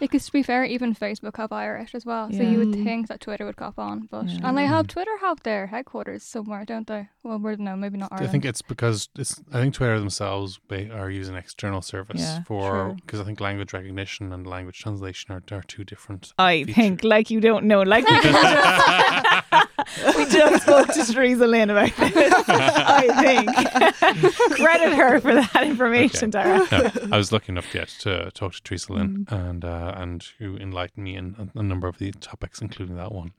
Because 0.00 0.26
to 0.26 0.32
be 0.32 0.42
fair, 0.42 0.64
even 0.64 0.94
Facebook 0.94 1.36
have 1.36 1.52
Irish 1.52 1.94
as 1.94 2.04
well. 2.06 2.32
So 2.32 2.42
you 2.42 2.58
would 2.58 2.74
Yeah. 2.74 2.84
think 2.84 3.08
that 3.08 3.20
Twitter 3.20 3.44
would 3.46 3.56
cop 3.56 3.78
on, 3.78 4.08
but 4.10 4.26
Yeah. 4.26 4.38
and 4.48 4.56
they 4.58 4.66
have 4.66 4.86
Twitter 4.88 5.16
have 5.20 5.42
their 5.42 5.66
headquarters 5.68 6.22
somewhere, 6.24 6.64
don't 6.64 6.86
they? 6.86 7.08
Well, 7.22 7.38
we're 7.38 7.56
no, 7.56 7.76
maybe 7.76 7.98
not 7.98 8.10
I 8.10 8.16
Ireland. 8.16 8.32
think 8.32 8.44
it's 8.46 8.62
because 8.62 9.08
it's. 9.18 9.40
I 9.52 9.60
think 9.60 9.74
Twitter 9.74 9.98
themselves 10.00 10.58
they 10.68 10.88
are 10.90 11.10
using 11.10 11.36
external 11.36 11.82
service 11.82 12.20
Yeah, 12.20 12.42
for 12.44 12.94
because 12.96 13.20
I 13.20 13.24
think 13.24 13.40
language 13.40 13.72
recognition 13.74 14.32
and 14.32 14.46
language 14.46 14.78
translation 14.80 15.32
are, 15.34 15.42
are 15.56 15.62
two 15.62 15.84
different. 15.84 16.32
I 16.38 16.64
features. 16.64 16.74
think, 16.76 17.04
like 17.04 17.30
you 17.30 17.40
don't 17.40 17.66
know, 17.66 17.82
like 17.82 18.04
we 18.10 18.20
just, 18.22 19.68
we 20.16 20.24
just 20.26 20.62
spoke 20.62 20.88
to 20.88 21.12
Teresa 21.12 21.46
Lynn 21.46 21.70
about 21.70 21.94
this. 21.96 22.34
I 22.48 23.06
think 23.22 24.34
credit 24.56 24.92
her 24.94 25.20
for 25.20 25.34
that 25.34 25.62
information, 25.64 26.30
Dara. 26.30 26.66
No, 26.70 26.90
I 27.12 27.16
was 27.16 27.32
lucky 27.32 27.52
enough 27.52 27.74
yet 27.74 27.88
to 28.00 28.30
talk 28.32 28.52
to 28.54 28.62
Teresa 28.62 28.92
Lynn 28.92 29.26
Mm. 29.28 29.32
and 29.48 29.64
uh, 29.64 29.92
and 29.96 30.24
who 30.38 30.56
enlightened 30.56 31.04
me 31.04 31.16
in 31.16 31.50
a, 31.54 31.58
a 31.58 31.62
number 31.62 31.88
of 31.88 31.98
the 31.98 32.12
topics, 32.12 32.60
including 32.60 32.96
that 32.96 33.12
one. 33.12 33.32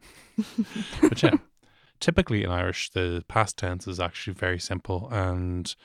but 1.01 1.21
yeah, 1.23 1.31
typically 1.99 2.43
in 2.43 2.49
Irish, 2.51 2.89
the 2.89 3.23
past 3.27 3.57
tense 3.57 3.87
is 3.87 3.99
actually 3.99 4.33
very 4.33 4.59
simple, 4.59 5.07
and 5.11 5.75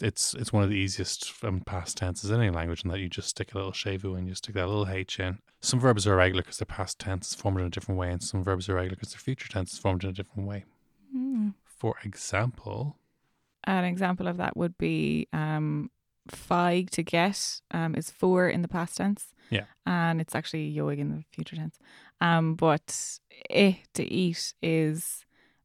it's 0.00 0.34
it's 0.34 0.52
one 0.52 0.62
of 0.62 0.70
the 0.70 0.76
easiest 0.76 1.32
um, 1.44 1.60
past 1.60 1.96
tenses 1.96 2.30
in 2.30 2.40
any 2.40 2.50
language, 2.50 2.84
in 2.84 2.90
that 2.90 2.98
you 2.98 3.08
just 3.08 3.28
stick 3.28 3.54
a 3.54 3.58
little 3.58 3.72
séimhiú 3.72 4.18
and 4.18 4.28
you 4.28 4.34
stick 4.34 4.54
that 4.54 4.66
little 4.66 4.88
h 4.88 5.20
in. 5.20 5.38
Some 5.60 5.80
verbs 5.80 6.06
are 6.06 6.14
irregular 6.14 6.42
because 6.42 6.58
their 6.58 6.66
past 6.66 6.98
tense 6.98 7.28
is 7.28 7.34
formed 7.34 7.60
in 7.60 7.66
a 7.66 7.70
different 7.70 7.98
way, 7.98 8.10
and 8.10 8.22
some 8.22 8.42
verbs 8.42 8.68
are 8.68 8.72
irregular 8.72 8.96
because 8.96 9.12
their 9.12 9.20
future 9.20 9.48
tense 9.48 9.72
is 9.72 9.78
formed 9.78 10.04
in 10.04 10.10
a 10.10 10.12
different 10.12 10.48
way. 10.48 10.64
Mm. 11.14 11.54
For 11.64 11.94
example, 12.04 12.96
An 13.64 13.84
example 13.84 14.26
of 14.26 14.36
that 14.38 14.56
would 14.56 14.76
be 14.78 15.28
um, 15.32 15.90
feig 16.28 16.90
to 16.90 17.02
get 17.02 17.60
um, 17.70 17.94
is 17.94 18.10
for 18.10 18.48
in 18.48 18.62
the 18.62 18.68
past 18.68 18.96
tense. 18.96 19.34
Yeah. 19.50 19.64
And 19.86 20.20
it's 20.20 20.34
actually 20.34 20.74
yoig 20.74 20.98
in 20.98 21.10
the 21.10 21.24
future 21.32 21.56
tense. 21.56 21.78
Um, 22.20 22.54
but 22.54 23.18
eh 23.50 23.74
to 23.94 24.04
eat 24.04 24.54
is 24.62 25.24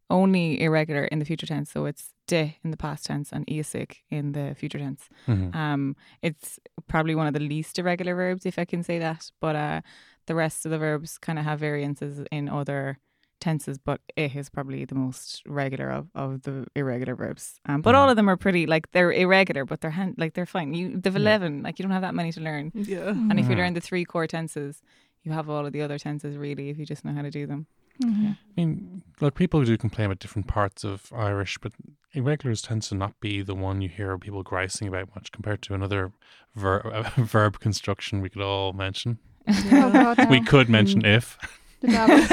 only 0.10 0.62
irregular 0.62 1.06
in 1.06 1.20
the 1.20 1.26
future 1.26 1.48
tense, 1.48 1.72
so 1.72 1.86
it's 1.86 2.13
de 2.28 2.58
in 2.64 2.72
the 2.72 2.78
past 2.78 3.06
tense 3.06 3.32
and 3.32 3.46
isig 3.48 3.98
in 4.10 4.32
the 4.32 4.56
future 4.56 4.80
tense. 4.80 5.10
Mhm. 5.28 5.54
Um, 5.56 5.96
it's 6.22 6.60
probably 6.88 7.16
one 7.16 7.28
of 7.28 7.34
the 7.34 7.40
least 7.40 7.78
irregular 7.80 8.16
verbs, 8.16 8.46
if 8.46 8.58
I 8.58 8.66
can 8.66 8.84
say 8.84 9.00
that. 9.00 9.32
But 9.40 9.56
uh, 9.56 9.82
the 10.28 10.36
rest 10.36 10.66
of 10.66 10.72
the 10.72 10.78
verbs 10.78 11.18
kind 11.18 11.38
of 11.40 11.46
have 11.46 11.60
variances 11.60 12.26
in 12.32 12.48
other 12.50 13.00
tenses, 13.42 13.78
but 13.78 14.00
it 14.16 14.36
is 14.38 14.50
probably 14.50 14.86
the 14.86 14.96
most 14.96 15.42
regular 15.46 15.90
of, 15.90 16.08
of 16.16 16.44
the 16.44 16.66
irregular 16.76 17.14
verbs. 17.16 17.60
Um, 17.66 17.82
but 17.82 17.94
all 17.94 18.10
of 18.10 18.16
them 18.16 18.30
are 18.30 18.38
pretty 18.38 18.66
like 18.68 18.90
they're 18.92 19.12
irregular, 19.12 19.66
but 19.66 19.82
they're 19.82 19.92
hand, 19.92 20.16
like 20.18 20.34
they're 20.34 20.46
fine. 20.46 20.74
You 20.74 20.98
they've 20.98 21.14
Yeah. 21.14 21.20
eleven, 21.20 21.62
like 21.62 21.78
you 21.78 21.84
don't 21.84 21.92
have 21.92 22.04
that 22.04 22.16
many 22.16 22.32
to 22.32 22.40
learn. 22.40 22.72
Yeah. 22.74 23.10
And 23.10 23.38
if 23.40 23.50
you 23.50 23.56
Mhm. 23.56 23.58
learn 23.58 23.74
the 23.74 23.82
three 23.82 24.06
core 24.06 24.28
tenses, 24.28 24.82
you 25.24 25.34
have 25.34 25.50
all 25.50 25.66
of 25.66 25.74
the 25.74 25.82
other 25.82 26.00
tenses 26.00 26.38
really 26.38 26.70
if 26.70 26.78
you 26.80 26.86
just 26.86 27.04
know 27.04 27.12
how 27.14 27.22
to 27.22 27.32
do 27.32 27.46
them. 27.46 27.68
Mhm. 28.02 28.32
I 28.36 28.38
mean, 28.58 29.04
look, 29.22 29.36
people 29.36 29.64
do 29.64 29.78
complain 29.78 30.06
about 30.08 30.20
different 30.20 30.48
parts 30.48 30.84
of 30.84 31.12
Irish, 31.14 31.58
but 31.62 31.74
irregulars 32.14 32.62
tends 32.62 32.90
to 32.90 32.96
not 32.96 33.20
be 33.20 33.42
the 33.42 33.56
one 33.56 33.82
you 33.82 33.90
hear 33.90 34.18
people 34.18 34.44
grising 34.44 34.88
about 34.88 35.14
much 35.16 35.32
compared 35.32 35.62
to 35.64 35.74
another 35.74 36.12
ver- 36.56 37.12
verb 37.18 37.60
construction 37.60 38.22
we 38.22 38.30
could 38.30 38.42
all 38.42 38.74
mention. 38.74 39.20
Oh 39.48 39.92
God, 39.92 40.18
no. 40.18 40.26
We 40.28 40.42
could 40.42 40.70
mention 40.70 41.04
if. 41.06 41.38
The 41.84 41.88
devil, 41.98 42.18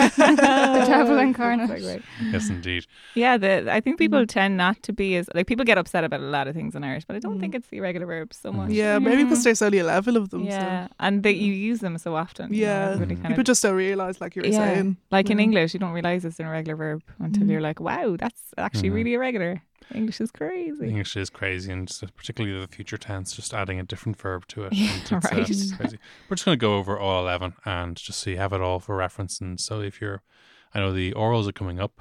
the 0.84 0.84
devil 0.94 1.18
incarnate. 1.18 2.02
Yes, 2.32 2.48
indeed. 2.48 2.86
Yeah, 3.14 3.36
the 3.36 3.52
I 3.70 3.80
think 3.80 3.90
Mm-hmm. 3.96 4.04
people 4.04 4.26
tend 4.26 4.56
not 4.56 4.76
to 4.84 4.92
be 4.92 5.16
as 5.16 5.28
like 5.34 5.46
people 5.46 5.64
get 5.64 5.76
upset 5.78 6.02
about 6.04 6.20
a 6.20 6.30
lot 6.36 6.46
of 6.48 6.54
things 6.54 6.74
in 6.76 6.84
Irish, 6.84 7.04
but 7.08 7.16
I 7.16 7.18
don't 7.18 7.36
Mm. 7.36 7.40
think 7.40 7.54
it's 7.56 7.68
the 7.68 7.78
irregular 7.78 8.06
verbs 8.06 8.36
so 8.44 8.52
much. 8.52 8.70
Yeah, 8.70 8.98
maybe 8.98 9.24
because 9.24 9.42
there's 9.44 9.62
only 9.62 9.78
a 9.78 9.84
level 9.84 10.16
of 10.16 10.30
them. 10.30 10.44
Yeah, 10.44 10.88
and 11.00 11.22
that 11.24 11.34
you 11.44 11.52
use 11.52 11.80
them 11.80 11.98
so 11.98 12.14
often. 12.14 12.48
So. 12.48 12.54
you 12.54 12.66
know, 12.66 12.94
Yeah. 12.94 12.96
kind 12.98 13.22
People 13.28 13.40
of- 13.40 13.46
just 13.52 13.62
don't 13.62 13.74
realise, 13.74 14.20
like 14.20 14.36
you 14.36 14.42
were 14.42 14.48
Yeah. 14.48 14.64
saying. 14.74 14.96
like 15.10 15.28
in 15.30 15.38
English, 15.40 15.74
you 15.74 15.80
don't 15.80 15.92
realize 15.92 16.24
it's 16.24 16.38
an 16.40 16.46
irregular 16.46 16.76
verb 16.76 17.02
until 17.18 17.44
Mm. 17.44 17.50
you're 17.50 17.60
like, 17.70 17.80
wow, 17.80 18.16
that's 18.22 18.42
actually 18.56 18.90
Mhm. 18.90 18.94
really 18.98 19.14
irregular. 19.14 19.62
English 19.94 20.20
is 20.20 20.30
crazy. 20.30 20.88
English 20.88 21.16
is 21.16 21.30
crazy, 21.30 21.72
and 21.72 21.90
particularly 22.16 22.60
the 22.60 22.68
future 22.68 22.96
tense, 22.96 23.32
just 23.32 23.52
adding 23.52 23.80
a 23.80 23.82
different 23.82 24.18
verb 24.18 24.46
to 24.48 24.64
it. 24.64 24.72
Yeah, 24.80 24.92
uh, 25.10 25.20
right. 25.32 25.50
it's 25.50 25.72
crazy. 25.74 25.98
We're 26.28 26.36
just 26.36 26.44
going 26.44 26.58
to 26.58 26.60
go 26.60 26.76
over 26.76 26.98
all 26.98 27.20
11 27.22 27.54
and 27.64 27.96
just 27.96 28.20
so 28.20 28.30
you 28.30 28.36
have 28.36 28.52
it 28.52 28.60
all 28.60 28.78
for 28.78 28.96
reference. 28.96 29.40
And 29.40 29.60
so 29.60 29.80
if 29.80 30.00
you're, 30.00 30.22
I 30.74 30.80
know 30.80 30.92
the 30.92 31.12
orals 31.12 31.48
are 31.48 31.52
coming 31.52 31.80
up. 31.80 32.00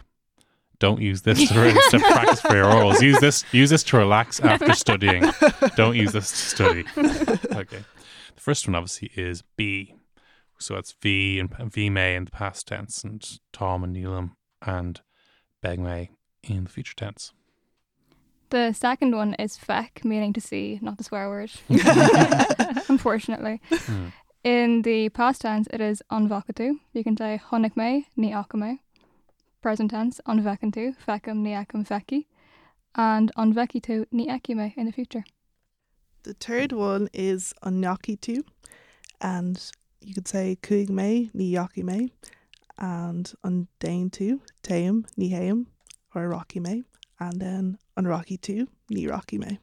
Don't 0.77 1.01
use 1.01 1.23
this 1.23 1.49
to, 1.49 1.53
to 1.91 1.99
practice 1.99 2.41
for 2.41 2.55
your 2.55 2.65
orals. 2.65 3.01
Use 3.01 3.19
this. 3.19 3.43
Use 3.51 3.69
this 3.69 3.83
to 3.83 3.97
relax 3.97 4.39
after 4.39 4.73
studying. 4.73 5.25
Don't 5.75 5.95
use 5.95 6.13
this 6.13 6.29
to 6.29 6.37
study. 6.37 6.85
Okay. 6.97 7.83
The 8.35 8.41
first 8.41 8.65
one 8.67 8.75
obviously 8.75 9.11
is 9.15 9.43
B. 9.57 9.95
So 10.57 10.75
that's 10.75 10.93
V 11.01 11.39
and 11.39 11.53
V 11.73 11.89
May 11.89 12.15
in 12.15 12.25
the 12.25 12.31
past 12.31 12.67
tense, 12.67 13.03
and 13.03 13.25
Tom 13.53 13.83
and 13.83 13.95
Neelam 13.95 14.31
and 14.61 15.01
Beg 15.61 15.79
May 15.79 16.11
in 16.43 16.65
the 16.65 16.69
future 16.69 16.93
tense. 16.95 17.33
The 18.49 18.73
second 18.73 19.15
one 19.15 19.35
is 19.35 19.57
feck, 19.57 20.03
meaning 20.03 20.33
to 20.33 20.41
see, 20.41 20.79
not 20.81 20.97
the 20.97 21.03
swear 21.03 21.29
word. 21.29 21.51
Unfortunately. 22.89 23.61
Hmm. 23.69 24.07
In 24.43 24.81
the 24.81 25.09
past 25.09 25.41
tense, 25.41 25.67
it 25.71 25.81
is 25.81 26.01
anvacatu. 26.11 26.79
You 26.93 27.03
can 27.03 27.15
say 27.15 27.39
honikme 27.51 28.05
ni 28.15 28.31
akame. 28.31 28.79
Present 29.61 29.91
tense, 29.91 30.19
anvecantu, 30.27 30.95
fecum 31.05 31.37
ni 31.37 31.51
ecum 31.51 31.85
feci. 31.85 32.27
And 32.95 33.31
anvecitu 33.37 34.05
ni 34.11 34.27
ecime 34.27 34.73
in 34.75 34.85
the 34.85 34.91
future. 34.91 35.25
The 36.23 36.33
third 36.33 36.71
one 36.73 37.07
is 37.13 37.53
Onyaki 37.63 38.19
tu, 38.19 38.43
and 39.21 39.71
you 40.01 40.13
could 40.13 40.27
say 40.27 40.57
Kuig 40.61 40.89
me, 40.89 41.29
ni 41.33 41.53
Yaki 41.53 41.83
me, 41.83 42.11
and 42.77 43.31
Undain 43.43 44.11
tu, 44.11 44.41
Teum, 44.61 45.05
ni 45.15 45.29
Heum, 45.29 45.67
or 46.13 46.27
Rocky 46.27 46.59
me, 46.59 46.83
and 47.19 47.41
then 47.41 47.77
on 47.97 48.05
Rocky 48.07 48.37
tu, 48.37 48.67
ni 48.89 49.07
Rocky 49.07 49.37
me. 49.37 49.59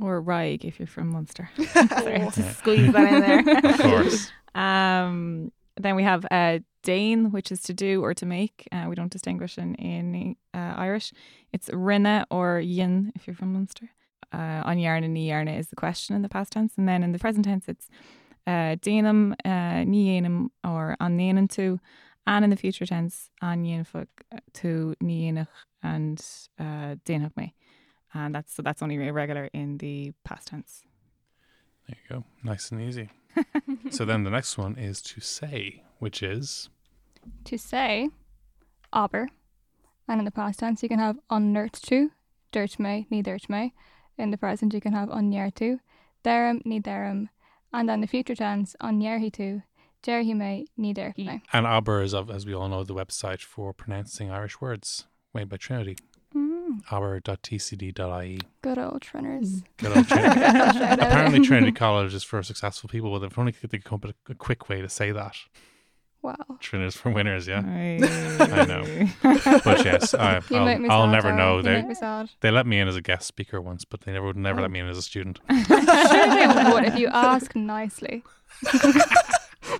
Or 0.00 0.22
Raig 0.22 0.64
if 0.64 0.78
you're 0.78 0.86
from 0.86 1.08
Munster. 1.08 1.48
Sorry, 1.72 2.18
to 2.18 2.54
squeeze 2.54 2.92
that 2.92 3.12
in 3.12 3.20
there. 3.20 3.58
Of 3.72 3.78
course. 3.78 4.32
Um, 4.56 5.52
then 5.78 5.96
we 5.96 6.02
have 6.02 6.24
uh, 6.30 6.60
Dane, 6.82 7.30
which 7.30 7.52
is 7.52 7.60
to 7.64 7.74
do 7.74 8.02
or 8.02 8.14
to 8.14 8.24
make. 8.24 8.66
Uh, 8.72 8.86
we 8.88 8.94
don't 8.94 9.12
distinguish 9.12 9.58
in, 9.58 9.74
in 9.74 10.34
uh, 10.54 10.72
Irish. 10.78 11.12
It's 11.52 11.68
rinne 11.68 12.24
or 12.30 12.58
yin 12.60 13.12
if 13.14 13.26
you're 13.26 13.36
from 13.36 13.52
Munster. 13.52 13.90
Uh, 14.32 14.62
on 14.64 14.78
yarna, 14.78 15.10
ni 15.10 15.28
yarna 15.28 15.58
is 15.58 15.68
the 15.68 15.76
question 15.76 16.16
in 16.16 16.22
the 16.22 16.30
past 16.30 16.52
tense. 16.52 16.72
And 16.78 16.88
then 16.88 17.02
in 17.02 17.12
the 17.12 17.18
present 17.18 17.44
tense, 17.44 17.68
it's 17.68 17.88
uh, 18.46 18.76
Danum, 18.80 19.34
uh, 19.44 19.84
ni 19.84 20.18
yanum 20.18 20.48
or 20.64 20.96
an 21.00 21.18
nanan 21.18 21.50
to. 21.50 21.78
And 22.26 22.44
in 22.44 22.50
the 22.50 22.56
future 22.56 22.86
tense, 22.86 23.30
an 23.40 23.64
yanfug 23.64 24.08
to 24.54 24.94
ni 25.00 25.30
yanach 25.30 25.46
and 25.82 26.20
uh, 26.58 26.96
danach 27.04 27.36
me. 27.36 27.54
And 28.12 28.34
that's 28.34 28.54
so 28.54 28.62
that's 28.62 28.82
only 28.82 28.96
irregular 28.96 29.48
in 29.52 29.78
the 29.78 30.12
past 30.24 30.48
tense. 30.48 30.82
There 31.86 31.96
you 32.02 32.16
go. 32.16 32.24
Nice 32.42 32.72
and 32.72 32.80
easy. 32.82 33.10
so 33.90 34.04
then 34.04 34.24
the 34.24 34.30
next 34.30 34.58
one 34.58 34.76
is 34.76 35.00
to 35.02 35.20
say, 35.20 35.82
which 35.98 36.22
is 36.22 36.68
To 37.44 37.58
say, 37.58 38.08
aber. 38.92 39.28
And 40.08 40.20
in 40.20 40.24
the 40.24 40.30
past 40.30 40.60
tense, 40.60 40.82
you 40.82 40.88
can 40.88 40.98
have 40.98 41.18
unnert 41.30 41.72
to, 41.86 42.10
dirt 42.52 42.78
me, 42.78 43.06
ni 43.10 43.22
dirt 43.22 43.48
me. 43.48 43.74
In 44.18 44.30
the 44.30 44.38
present, 44.38 44.72
you 44.72 44.80
can 44.80 44.92
have 44.92 45.08
unyer 45.08 45.54
to, 45.56 45.80
derum, 46.24 46.64
ni 46.64 46.80
derum. 46.80 47.28
And 47.72 47.88
then 47.88 48.00
the 48.00 48.06
future 48.06 48.34
tense, 48.36 48.76
unyer 48.80 49.18
to, 49.18 49.22
he 49.22 49.44
me, 49.48 49.62
ni 50.06 50.92
der 50.92 51.12
he 51.16 51.24
me. 51.24 51.42
and 51.52 51.66
Abair 51.66 52.02
is, 52.02 52.14
as 52.14 52.46
we 52.46 52.54
all 52.54 52.68
know, 52.68 52.84
the 52.84 52.94
website 52.94 53.40
for 53.40 53.72
pronouncing 53.72 54.30
Irish 54.30 54.60
words 54.60 55.04
made 55.34 55.48
by 55.48 55.56
Trinity. 55.56 55.96
Mm, 56.34 56.82
abair.tcd.ie. 56.90 58.40
good 58.60 58.78
old 58.78 59.00
Trinners. 59.02 59.62
Good 59.78 59.96
old 59.96 60.08
Trinity. 60.08 60.40
Apparently, 60.40 61.40
Trinity 61.40 61.72
College 61.72 62.12
is 62.14 62.24
for 62.24 62.42
successful 62.42 62.88
people. 62.88 63.10
Well, 63.10 63.22
if 63.24 63.38
only 63.38 63.52
could 63.52 63.84
come 63.84 63.96
up 63.96 64.04
with 64.06 64.14
a, 64.28 64.32
a 64.32 64.34
quick 64.34 64.68
way 64.68 64.82
to 64.82 64.88
say 64.88 65.12
that. 65.12 65.36
Wow. 66.22 66.34
Trinity's 66.60 66.96
for 66.96 67.10
winners, 67.10 67.46
yeah. 67.46 67.60
I 67.60 68.64
know. 68.64 69.08
But 69.64 69.84
yes, 69.84 70.12
I, 70.12 70.40
You 70.50 70.60
make 70.62 70.80
me 70.80 70.88
I'll, 70.88 71.02
I'll 71.02 71.06
never 71.08 71.32
know. 71.32 71.62
They 71.62 71.76
make 71.76 71.86
me 71.86 71.94
sad. 71.94 72.30
they 72.40 72.50
let 72.50 72.66
me 72.66 72.80
in 72.80 72.88
as 72.88 72.96
a 72.96 73.00
guest 73.00 73.28
speaker 73.28 73.60
once, 73.60 73.84
but 73.84 74.00
they 74.00 74.12
never 74.12 74.26
would 74.26 74.36
never 74.36 74.58
Oh. 74.58 74.62
let 74.62 74.70
me 74.72 74.80
in 74.80 74.88
as 74.88 74.98
a 74.98 75.02
student. 75.02 75.38
sure 75.48 75.64
they 75.68 76.70
would 76.72 76.84
if 76.84 76.98
you 76.98 77.06
ask 77.08 77.54
nicely. 77.54 78.24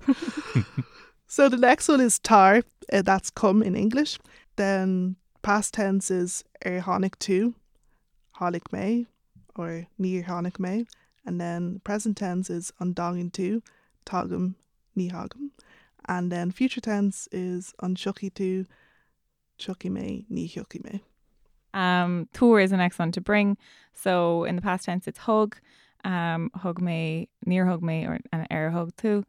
So 1.26 1.48
the 1.48 1.56
next 1.56 1.88
one 1.88 2.00
is 2.00 2.18
tar, 2.18 2.62
uh, 2.92 3.02
that's 3.02 3.30
come 3.30 3.62
in 3.62 3.74
English. 3.74 4.18
Then 4.56 5.16
past 5.42 5.74
tense 5.74 6.10
is 6.10 6.44
er 6.64 6.80
honig 6.80 7.18
tu, 7.18 7.54
honig 8.38 8.72
me, 8.72 9.06
or 9.56 9.86
near 9.98 10.22
honig 10.22 10.58
me. 10.60 10.86
And 11.24 11.40
then 11.40 11.80
present 11.82 12.16
tense 12.16 12.48
is 12.48 12.72
undongin 12.80 13.32
tu, 13.32 13.60
togum, 14.06 14.54
ni 14.94 15.10
hogum. 15.10 15.50
And 16.08 16.30
then 16.30 16.52
future 16.52 16.80
tense 16.80 17.28
is 17.32 17.74
unshuki 17.82 18.32
tu, 18.32 18.64
chucky 19.58 19.90
me, 19.90 20.26
ni 20.30 20.48
hucky 20.48 20.82
me. 20.84 21.02
Um, 21.74 22.28
tour 22.32 22.60
is 22.60 22.70
next 22.70 23.00
one 23.00 23.10
to 23.12 23.20
bring. 23.20 23.58
So 23.92 24.44
in 24.44 24.54
the 24.54 24.62
past 24.62 24.84
tense, 24.84 25.08
it's 25.08 25.18
hug, 25.18 25.56
um, 26.04 26.50
hug 26.54 26.80
me, 26.80 27.28
near 27.44 27.66
hug 27.66 27.82
me, 27.82 28.06
or 28.06 28.20
an 28.32 28.46
air 28.48 28.70
hug 28.70 28.96
too. 28.96 29.24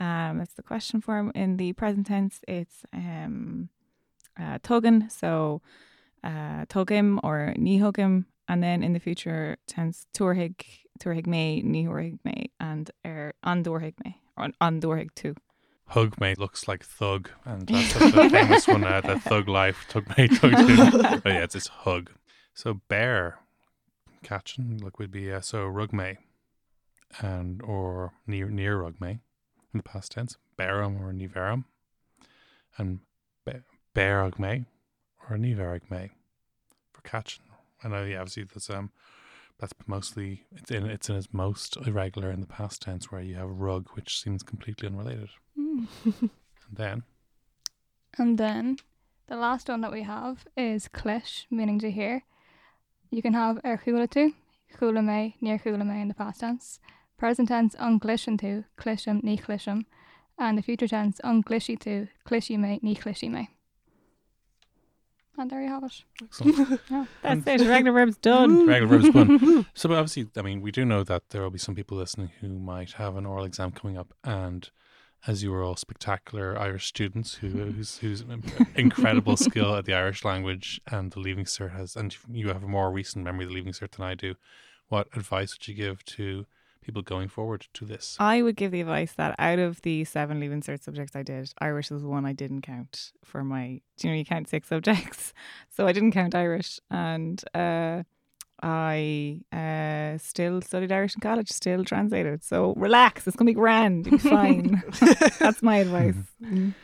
Um, 0.00 0.38
that's 0.38 0.54
the 0.54 0.62
question 0.62 1.00
form. 1.00 1.30
In 1.34 1.56
the 1.56 1.72
present 1.72 2.06
tense, 2.06 2.40
it's 2.48 2.84
um, 2.92 3.68
uh, 4.38 4.58
tuggin, 4.58 5.10
so 5.10 5.62
uh, 6.22 6.64
tug 6.68 6.90
him 6.90 7.20
or 7.22 7.54
knee 7.56 7.78
hug. 7.78 7.98
And 7.98 8.62
then 8.62 8.82
in 8.82 8.92
the 8.92 8.98
future 8.98 9.56
tense, 9.66 10.06
turhig, 10.14 10.62
turhig 11.00 11.26
me, 11.26 11.62
knee 11.62 11.84
hig 11.84 12.18
me, 12.24 12.52
and 12.60 12.90
er 13.06 13.32
andorhig 13.44 13.94
me, 14.04 14.20
or 14.36 14.48
andorhig 14.60 15.14
too. 15.14 15.34
Hug 15.86 16.18
mate 16.20 16.38
looks 16.38 16.66
like 16.66 16.84
thug, 16.84 17.30
and 17.44 17.66
that's 17.66 17.94
the 17.94 17.98
the 18.22 18.30
famous 18.30 18.66
one, 18.66 18.84
uh, 18.84 19.00
the 19.00 19.18
thug 19.18 19.48
life, 19.48 19.86
thug 19.88 20.06
mate, 20.18 20.32
thug 20.32 20.56
two. 20.66 20.98
But 21.22 21.32
yeah, 21.32 21.44
it's, 21.44 21.54
it's 21.54 21.68
hug. 21.68 22.10
So 22.52 22.80
bear 22.88 23.38
catching 24.22 24.78
look 24.82 24.98
would 24.98 25.10
be 25.10 25.32
uh, 25.32 25.40
so 25.40 25.66
rug 25.66 25.92
may, 25.92 26.18
and 27.20 27.62
or 27.62 28.12
near 28.26 28.50
near 28.50 28.78
rug 28.78 28.96
may 29.00 29.20
in 29.74 29.78
the 29.78 29.82
past 29.82 30.12
tense, 30.12 30.36
bearum 30.56 31.02
or 31.02 31.12
niverum, 31.12 31.64
and 32.78 33.00
be- 33.44 33.62
bearug 33.94 34.38
may 34.38 34.64
or 35.28 35.36
niverug 35.36 35.82
may 35.90 36.10
for 36.92 37.02
catching. 37.02 37.44
I 37.82 37.88
know, 37.88 38.04
yeah, 38.04 38.20
obviously 38.20 38.44
that's 38.44 38.70
um 38.70 38.90
that's 39.58 39.74
mostly 39.86 40.44
it's 40.52 40.70
in 40.70 40.86
it's 40.86 41.10
in 41.10 41.16
its 41.16 41.28
most 41.32 41.76
irregular 41.86 42.30
in 42.30 42.40
the 42.40 42.46
past 42.46 42.82
tense 42.82 43.10
where 43.10 43.20
you 43.20 43.34
have 43.34 43.48
rug, 43.50 43.88
which 43.94 44.20
seems 44.22 44.42
completely 44.42 44.88
unrelated. 44.88 45.30
Mm. 45.58 45.88
And 46.68 46.76
then 46.78 47.02
And 48.16 48.38
then 48.38 48.78
the 49.26 49.36
last 49.36 49.68
one 49.68 49.80
that 49.82 49.92
we 49.92 50.02
have 50.02 50.46
is 50.56 50.88
clish, 50.88 51.46
meaning 51.50 51.78
to 51.80 51.90
hear. 51.90 52.22
You 53.10 53.22
can 53.22 53.34
have 53.34 53.58
er 53.64 53.80
chulatu, 53.84 54.34
chulame, 54.76 55.34
near 55.40 55.58
chulame 55.58 56.00
in 56.00 56.08
the 56.08 56.14
past 56.14 56.40
tense. 56.40 56.80
Present 57.16 57.48
tense, 57.48 57.74
unclishan 57.76 58.38
to, 58.40 58.64
clisham, 58.76 59.22
ni 59.22 59.36
clisham. 59.36 59.84
and 60.38 60.58
the 60.58 60.62
future 60.62 60.88
tense 60.88 61.20
an 61.22 61.42
glishy 61.42 61.78
tú, 61.78 62.08
clishí 62.26 62.58
me, 62.58 62.80
ní 62.82 62.98
clishí 62.98 63.30
me. 63.30 63.50
And 65.36 65.50
there 65.50 65.62
you 65.62 65.68
have 65.68 65.82
it. 65.82 66.04
Excellent. 66.22 66.80
That's 67.22 67.46
it. 67.46 67.66
Regular 67.66 67.92
verbs 67.92 68.16
done. 68.18 68.68
Regular 68.68 68.98
verbs 68.98 69.14
one. 69.14 69.66
So, 69.74 69.88
but 69.88 69.98
obviously, 69.98 70.28
I 70.36 70.42
mean, 70.42 70.60
we 70.60 70.70
do 70.70 70.84
know 70.84 71.02
that 71.02 71.30
there 71.30 71.42
will 71.42 71.50
be 71.50 71.58
some 71.58 71.74
people 71.74 71.98
listening 71.98 72.30
who 72.40 72.48
might 72.48 72.92
have 72.92 73.16
an 73.16 73.26
oral 73.26 73.44
exam 73.44 73.72
coming 73.72 73.98
up, 73.98 74.14
and 74.22 74.70
as 75.26 75.42
you 75.42 75.52
are 75.52 75.62
all 75.64 75.74
spectacular 75.74 76.56
Irish 76.56 76.86
students 76.86 77.34
who 77.34 77.48
who's 77.48 77.98
who's 77.98 78.24
incredible 78.76 79.36
skill 79.36 79.74
at 79.74 79.86
the 79.86 79.94
Irish 79.94 80.24
language 80.24 80.80
and 80.88 81.10
the 81.10 81.18
Leaving 81.18 81.46
Cert 81.46 81.72
has, 81.76 81.96
and 81.96 82.16
you 82.30 82.48
have 82.48 82.62
a 82.62 82.68
more 82.68 82.92
recent 82.92 83.24
memory 83.24 83.44
of 83.44 83.50
the 83.50 83.56
Leaving 83.56 83.72
Cert 83.72 83.92
than 83.92 84.04
I 84.04 84.14
do. 84.14 84.36
What 84.88 85.08
advice 85.16 85.54
would 85.54 85.66
you 85.66 85.74
give 85.74 86.04
to 86.04 86.46
people 86.84 87.02
going 87.02 87.28
forward 87.28 87.66
to 87.74 87.84
this? 87.84 88.16
I 88.20 88.42
would 88.42 88.56
give 88.56 88.70
the 88.70 88.80
advice 88.80 89.12
that 89.14 89.34
out 89.38 89.58
of 89.58 89.82
the 89.82 90.04
seven 90.04 90.40
leaving 90.40 90.60
cert 90.60 90.82
subjects 90.82 91.16
I 91.16 91.22
did, 91.22 91.52
Irish 91.58 91.90
was 91.90 92.02
the 92.02 92.08
one 92.08 92.24
I 92.24 92.32
didn't 92.32 92.62
count 92.62 93.12
for 93.24 93.42
my. 93.42 93.80
Do 93.96 94.08
you 94.08 94.14
know 94.14 94.18
you 94.18 94.24
count 94.24 94.48
six 94.48 94.68
subjects? 94.74 95.32
So 95.70 95.86
I 95.86 95.92
didn't 95.92 96.12
count 96.12 96.34
Irish, 96.34 96.80
and 96.90 97.42
uh, 97.54 98.02
I 98.62 99.40
uh, 99.52 100.18
still 100.18 100.62
studied 100.62 100.92
Irish 100.92 101.14
in 101.14 101.20
college, 101.20 101.50
still 101.50 101.84
translated. 101.84 102.42
So 102.42 102.74
relax, 102.76 103.26
it's 103.26 103.36
gonna 103.36 103.50
be 103.50 103.54
grand. 103.54 104.10
Be 104.10 104.18
fine. 104.18 104.82
That's 105.38 105.62
my 105.62 105.78
advice. 105.78 106.16
Mm. 106.42 106.74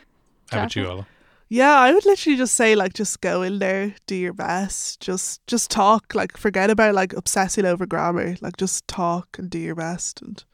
How 0.51 0.59
about 0.59 0.77
you, 0.77 0.87
Ola? 0.87 1.07
Yeah, 1.53 1.77
I 1.77 1.93
would 1.93 2.07
literally 2.07 2.37
just 2.39 2.55
say 2.55 2.77
like 2.77 2.95
just 2.95 3.21
go 3.21 3.43
in 3.43 3.59
there, 3.59 3.97
do 4.07 4.15
your 4.15 4.33
best, 4.33 5.01
just 5.01 5.45
just 5.49 5.69
talk, 5.71 6.15
like 6.15 6.37
forget 6.37 6.71
about 6.71 6.95
like 6.95 7.13
obsessing 7.13 7.67
over 7.67 7.87
grammar, 7.87 8.37
like 8.41 8.57
just 8.57 8.87
talk 8.87 9.37
and 9.37 9.51
do 9.51 9.59
your 9.59 9.75
best 9.75 10.23
and 10.23 10.45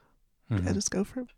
yeah, 0.50 0.58
Mhm. 0.58 0.72
just 0.74 0.90
go 0.90 1.04
for 1.04 1.20
it. 1.20 1.28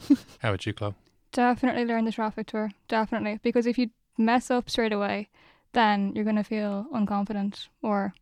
How 0.40 0.48
about 0.50 0.66
you, 0.66 0.72
Chloe? 0.72 0.94
Definitely 1.30 1.84
learn 1.84 2.06
the 2.06 2.12
traffic 2.12 2.48
tour. 2.48 2.70
Definitely. 2.88 3.38
Because 3.42 3.66
if 3.66 3.78
you 3.78 3.90
mess 4.16 4.50
up 4.50 4.68
straight 4.68 4.92
away, 4.92 5.28
then 5.74 6.12
you're 6.14 6.24
going 6.24 6.36
to 6.36 6.42
feel 6.42 6.86
unconfident, 6.92 7.68
or 7.82 8.14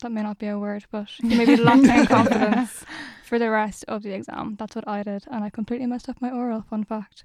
that 0.00 0.12
may 0.12 0.22
not 0.22 0.38
be 0.38 0.46
a 0.46 0.58
word, 0.58 0.84
but 0.90 1.08
you 1.18 1.36
may 1.36 1.44
be 1.44 1.56
lacking 1.56 2.06
confidence 2.16 2.84
for 3.24 3.38
the 3.38 3.50
rest 3.50 3.84
of 3.88 4.02
the 4.02 4.12
exam. 4.14 4.56
That's 4.58 4.76
what 4.76 4.86
I 4.88 5.02
did. 5.02 5.24
And 5.30 5.42
I 5.44 5.50
completely 5.50 5.86
messed 5.86 6.08
up 6.08 6.22
my 6.22 6.30
oral, 6.30 6.62
fun 6.70 6.84
fact. 6.84 7.24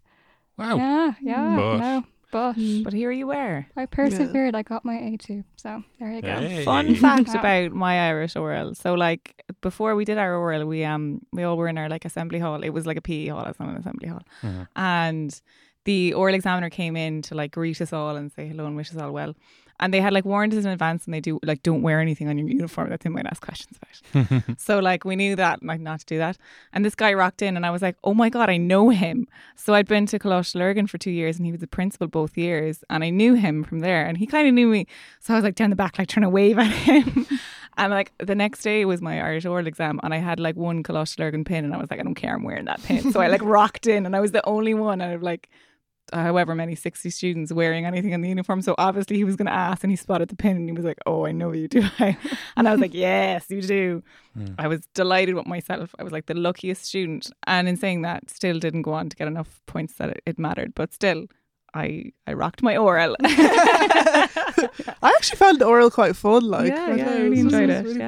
Wow. 0.58 0.76
Yeah, 0.78 1.14
yeah, 1.22 1.56
But- 1.56 1.78
no. 1.78 2.04
But 2.32 2.56
But 2.84 2.94
here 2.94 3.12
you 3.12 3.28
were. 3.28 3.66
I 3.76 3.86
persevered. 3.86 4.56
I 4.56 4.62
got 4.64 4.84
my 4.86 4.96
A2. 4.96 5.44
So 5.56 5.84
there 6.00 6.12
you 6.12 6.22
go. 6.22 6.36
Hey. 6.40 6.64
Fun 6.66 6.96
fact 6.96 7.30
about 7.30 7.72
my 7.72 8.08
Irish 8.10 8.36
oral. 8.36 8.76
So 8.76 8.94
like 8.94 9.44
before 9.62 9.96
we 9.96 10.06
did 10.06 10.18
our 10.18 10.36
oral, 10.36 10.66
we 10.66 10.84
um 10.84 11.22
we 11.32 11.44
all 11.44 11.58
were 11.58 11.68
in 11.68 11.78
our 11.78 11.90
like 11.90 12.06
assembly 12.06 12.40
hall. 12.40 12.64
It 12.64 12.70
was 12.70 12.86
like 12.86 12.98
a 12.98 13.02
PE 13.02 13.28
hall, 13.28 13.46
it's 13.46 13.60
not 13.60 13.70
an 13.70 13.78
assembly 13.78 14.10
hall. 14.10 14.24
Mhm. 14.44 14.68
And 14.76 15.42
the 15.86 16.14
oral 16.14 16.34
examiner 16.36 16.70
came 16.70 16.96
in 16.96 17.22
to 17.24 17.36
like 17.36 17.52
greet 17.52 17.80
us 17.80 17.94
all 17.94 18.16
and 18.16 18.32
say 18.32 18.48
hello 18.48 18.66
and 18.66 18.76
wish 18.76 18.92
us 18.92 18.98
all 18.98 19.12
well. 19.12 19.36
And 19.80 19.94
they 19.94 20.00
had 20.00 20.14
like 20.14 20.26
warned 20.26 20.54
us 20.54 20.64
in 20.64 20.72
advance 20.72 21.06
and 21.06 21.14
they 21.14 21.20
do 21.20 21.40
like 21.44 21.62
don't 21.64 21.82
wear 21.82 22.00
anything 22.00 22.30
on 22.30 22.38
your 22.38 22.48
uniform 22.48 22.90
that 22.90 23.02
they 23.02 23.10
might 23.10 23.26
ask 23.26 23.42
questions 23.42 23.78
about. 23.78 24.44
so 24.58 24.80
like 24.80 25.04
we 25.04 25.16
knew 25.16 25.36
that 25.36 25.64
like 25.64 25.82
not 25.82 26.00
to 26.00 26.06
do 26.06 26.18
that. 26.18 26.38
And 26.72 26.86
this 26.86 26.96
guy 26.96 27.14
rocked 27.14 27.42
in 27.42 27.58
and 27.58 27.66
I 27.66 27.72
was 27.72 27.82
like, 27.82 27.98
Oh 28.04 28.14
my 28.14 28.30
god, 28.30 28.50
I 28.50 28.58
know 28.58 28.90
him. 28.90 29.28
So 29.56 29.74
I'd 29.74 29.88
been 29.88 30.06
to 30.08 30.20
Coláiste 30.20 30.56
Lurgan 30.56 30.88
for 30.88 30.98
two 30.98 31.12
years 31.12 31.38
and 31.38 31.46
he 31.46 31.52
was 31.52 31.62
the 31.62 31.68
principal 31.68 32.08
both 32.08 32.38
years 32.38 32.84
and 32.90 33.04
I 33.04 33.10
knew 33.10 33.34
him 33.34 33.64
from 33.64 33.80
there 33.80 34.06
and 34.06 34.18
he 34.18 34.26
kind 34.26 34.48
of 34.48 34.54
knew 34.54 34.68
me. 34.68 34.88
So 35.20 35.34
I 35.34 35.38
was 35.38 35.44
like 35.44 35.56
down 35.56 35.72
the 35.72 35.76
back 35.76 35.98
like 35.98 36.08
trying 36.08 36.24
to 36.24 36.30
wave 36.30 36.58
at 36.58 36.72
him. 36.72 37.28
and 37.78 37.92
like 37.92 38.14
the 38.18 38.36
next 38.36 38.62
day 38.62 38.86
was 38.86 39.02
my 39.02 39.22
Irish 39.22 39.46
oral 39.46 39.68
exam 39.68 40.00
and 40.04 40.14
I 40.14 40.18
had 40.18 40.40
like 40.40 40.56
one 40.56 40.84
Coláiste 40.84 41.20
Lurgan 41.20 41.44
pin 41.44 41.66
and 41.66 41.74
I 41.74 41.78
was 41.78 41.92
like, 41.92 42.00
I 42.00 42.04
don't 42.04 42.16
care, 42.16 42.34
I'm 42.34 42.44
wearing 42.44 42.66
that 42.66 42.82
pin. 42.84 43.12
So 43.12 43.20
I 43.20 43.28
like 43.28 43.42
rocked 43.44 43.88
in 43.88 44.06
and 44.06 44.16
I 44.16 44.20
was 44.22 44.32
the 44.32 44.46
only 44.46 44.74
one 44.74 45.02
out 45.02 45.14
of 45.14 45.22
like 45.22 45.50
however 46.14 46.56
many 46.56 46.76
60 46.76 47.10
students 47.10 47.52
wearing 47.52 47.86
anything 47.86 48.12
in 48.12 48.22
the 48.22 48.30
uniform. 48.30 48.62
So 48.62 48.76
obviously 48.78 49.16
he 49.18 49.24
was 49.24 49.36
going 49.36 49.48
to 49.48 49.54
ask 49.54 49.84
and 49.84 49.92
he 49.92 49.96
spotted 49.98 50.30
the 50.30 50.36
pin 50.36 50.58
and 50.58 50.70
he 50.70 50.74
was 50.74 50.86
like, 50.86 51.00
Oh, 51.06 51.26
I 51.26 51.32
know 51.32 51.52
you 51.52 51.68
do. 51.68 51.84
and 52.00 52.68
I 52.68 52.72
was 52.72 52.80
like, 52.80 52.94
Yes, 52.94 53.46
you 53.50 53.62
do. 53.62 54.04
Mm. 54.38 54.56
I 54.58 54.68
was 54.68 54.86
delighted 54.94 55.36
with 55.36 55.48
myself. 55.48 55.96
I 55.98 56.04
was 56.04 56.12
like 56.14 56.28
the 56.28 56.34
luckiest 56.34 56.86
student. 56.86 57.32
And 57.48 57.68
in 57.68 57.78
saying 57.78 58.04
that, 58.04 58.30
still 58.30 58.60
didn't 58.60 58.84
go 58.84 58.94
on 58.94 59.10
to 59.10 59.16
get 59.16 59.28
enough 59.28 59.62
points 59.66 59.96
that 59.96 60.10
it, 60.10 60.22
it 60.26 60.40
mattered. 60.40 60.74
But 60.76 60.94
still, 60.94 61.26
I, 61.74 62.12
I 62.28 62.34
rocked 62.34 62.62
my 62.64 62.78
oral. 62.78 63.16
I 63.24 64.70
actually 65.04 65.38
found 65.38 65.60
the 65.60 65.66
oral 65.66 65.92
quite 65.92 66.16
fun. 66.16 66.44
Like, 66.44 66.68
Yeah, 66.68 66.86
don't 66.88 66.98
yeah, 66.98 67.10
I 67.10 67.18
really 67.18 67.40
enjoyed 67.40 67.70
was 67.70 67.78
it, 67.78 67.86
really 67.86 68.00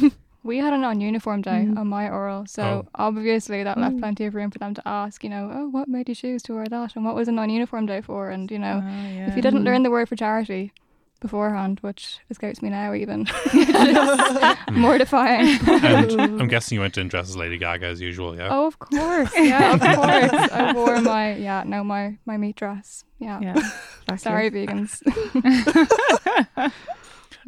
yeah. 0.00 0.08
Fun. 0.46 0.48
We 0.48 0.58
had 0.58 0.72
an 0.72 0.84
on 0.84 1.00
uniform 1.00 1.42
day 1.42 1.66
Mm. 1.68 1.78
on 1.78 1.86
my 1.88 2.08
oral, 2.08 2.46
so 2.46 2.62
Oh. 2.62 2.88
obviously 2.94 3.62
that 3.64 3.76
left 3.78 3.96
Mm. 3.96 4.00
plenty 4.00 4.24
of 4.26 4.34
room 4.34 4.50
for 4.50 4.58
them 4.58 4.74
to 4.74 4.82
ask, 4.86 5.22
you 5.24 5.30
know, 5.30 5.50
oh, 5.52 5.68
what 5.68 5.88
made 5.88 6.08
you 6.08 6.14
choose 6.14 6.42
to 6.44 6.54
wear 6.54 6.66
that, 6.68 6.96
and 6.96 7.04
what 7.04 7.14
was 7.14 7.28
a 7.28 7.32
non 7.32 7.50
uniform 7.50 7.86
day 7.86 8.00
for, 8.00 8.30
and 8.30 8.50
you 8.50 8.58
know, 8.58 8.82
if 9.26 9.36
you 9.36 9.42
didn't 9.42 9.64
learn 9.64 9.82
the 9.82 9.90
word 9.90 10.08
for 10.08 10.16
charity 10.16 10.72
beforehand, 11.20 11.78
which 11.80 12.18
escapes 12.30 12.60
me 12.62 12.68
now 12.68 12.92
even, 12.92 13.24
just 13.52 14.58
mortifying. 14.70 15.58
And 15.66 16.10
I'm 16.40 16.46
guessing 16.48 16.76
you 16.76 16.80
went 16.82 16.98
in 16.98 17.08
dressed 17.08 17.30
as 17.30 17.36
Lady 17.36 17.56
Gaga 17.58 17.86
as 17.86 18.00
usual, 18.00 18.36
yeah? 18.36 18.48
oh, 18.50 18.66
of 18.66 18.78
course, 18.78 19.32
yeah, 19.34 19.74
of 19.74 19.80
course. 19.80 20.52
I 20.52 20.72
wore 20.74 21.00
my 21.00 21.34
yeah, 21.36 21.64
no, 21.66 21.82
my 21.82 22.18
my 22.26 22.36
meat 22.36 22.56
dress. 22.56 23.04
Yeah, 23.18 23.40
Yeah. 23.40 24.16
sorry, 24.16 24.50
vegans. 24.50 25.00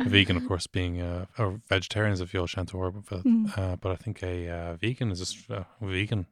A 0.00 0.08
vegan, 0.08 0.36
of 0.36 0.46
course, 0.46 0.66
being 0.66 1.00
a 1.00 1.26
vegetarian 1.68 2.12
is 2.12 2.20
a 2.20 2.26
fuel 2.26 2.46
chantor, 2.46 2.90
but, 3.10 3.24
Mm. 3.24 3.58
uh, 3.58 3.76
but 3.76 3.90
I 3.92 3.96
think 3.96 4.22
a 4.22 4.48
uh, 4.48 4.76
vegan 4.76 5.10
is 5.10 5.20
a 5.50 5.56
uh, 5.60 5.64
vegan. 5.80 6.26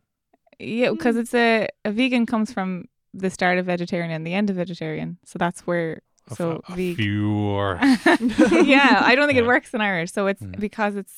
Yeah, 0.59 0.91
because 0.91 1.17
it's 1.17 1.35
a, 1.35 1.69
a 1.85 1.91
vegan 1.93 2.27
comes 2.27 2.53
from 2.53 2.87
the 3.13 3.31
start 3.31 3.59
of 3.59 3.67
vegetarian 3.67 4.11
and 4.11 4.27
the 4.27 4.35
end 4.35 4.51
of 4.51 4.57
vegetarian. 4.57 5.19
So 5.25 5.39
that's 5.39 5.67
where 5.67 6.03
A, 6.31 6.35
so 6.35 6.63
a, 6.69 6.73
a 6.73 6.77
veg- 6.77 6.97
fewer. 6.97 7.79
yeah, 8.63 9.01
I 9.05 9.15
don't 9.15 9.27
think 9.27 9.37
Yeah. 9.39 9.43
it 9.45 9.47
works 9.47 9.75
in 9.75 9.81
Irish. 9.81 10.13
So 10.13 10.27
it's 10.27 10.43
Mm. 10.43 10.59
because 10.61 10.97
it's 10.97 11.15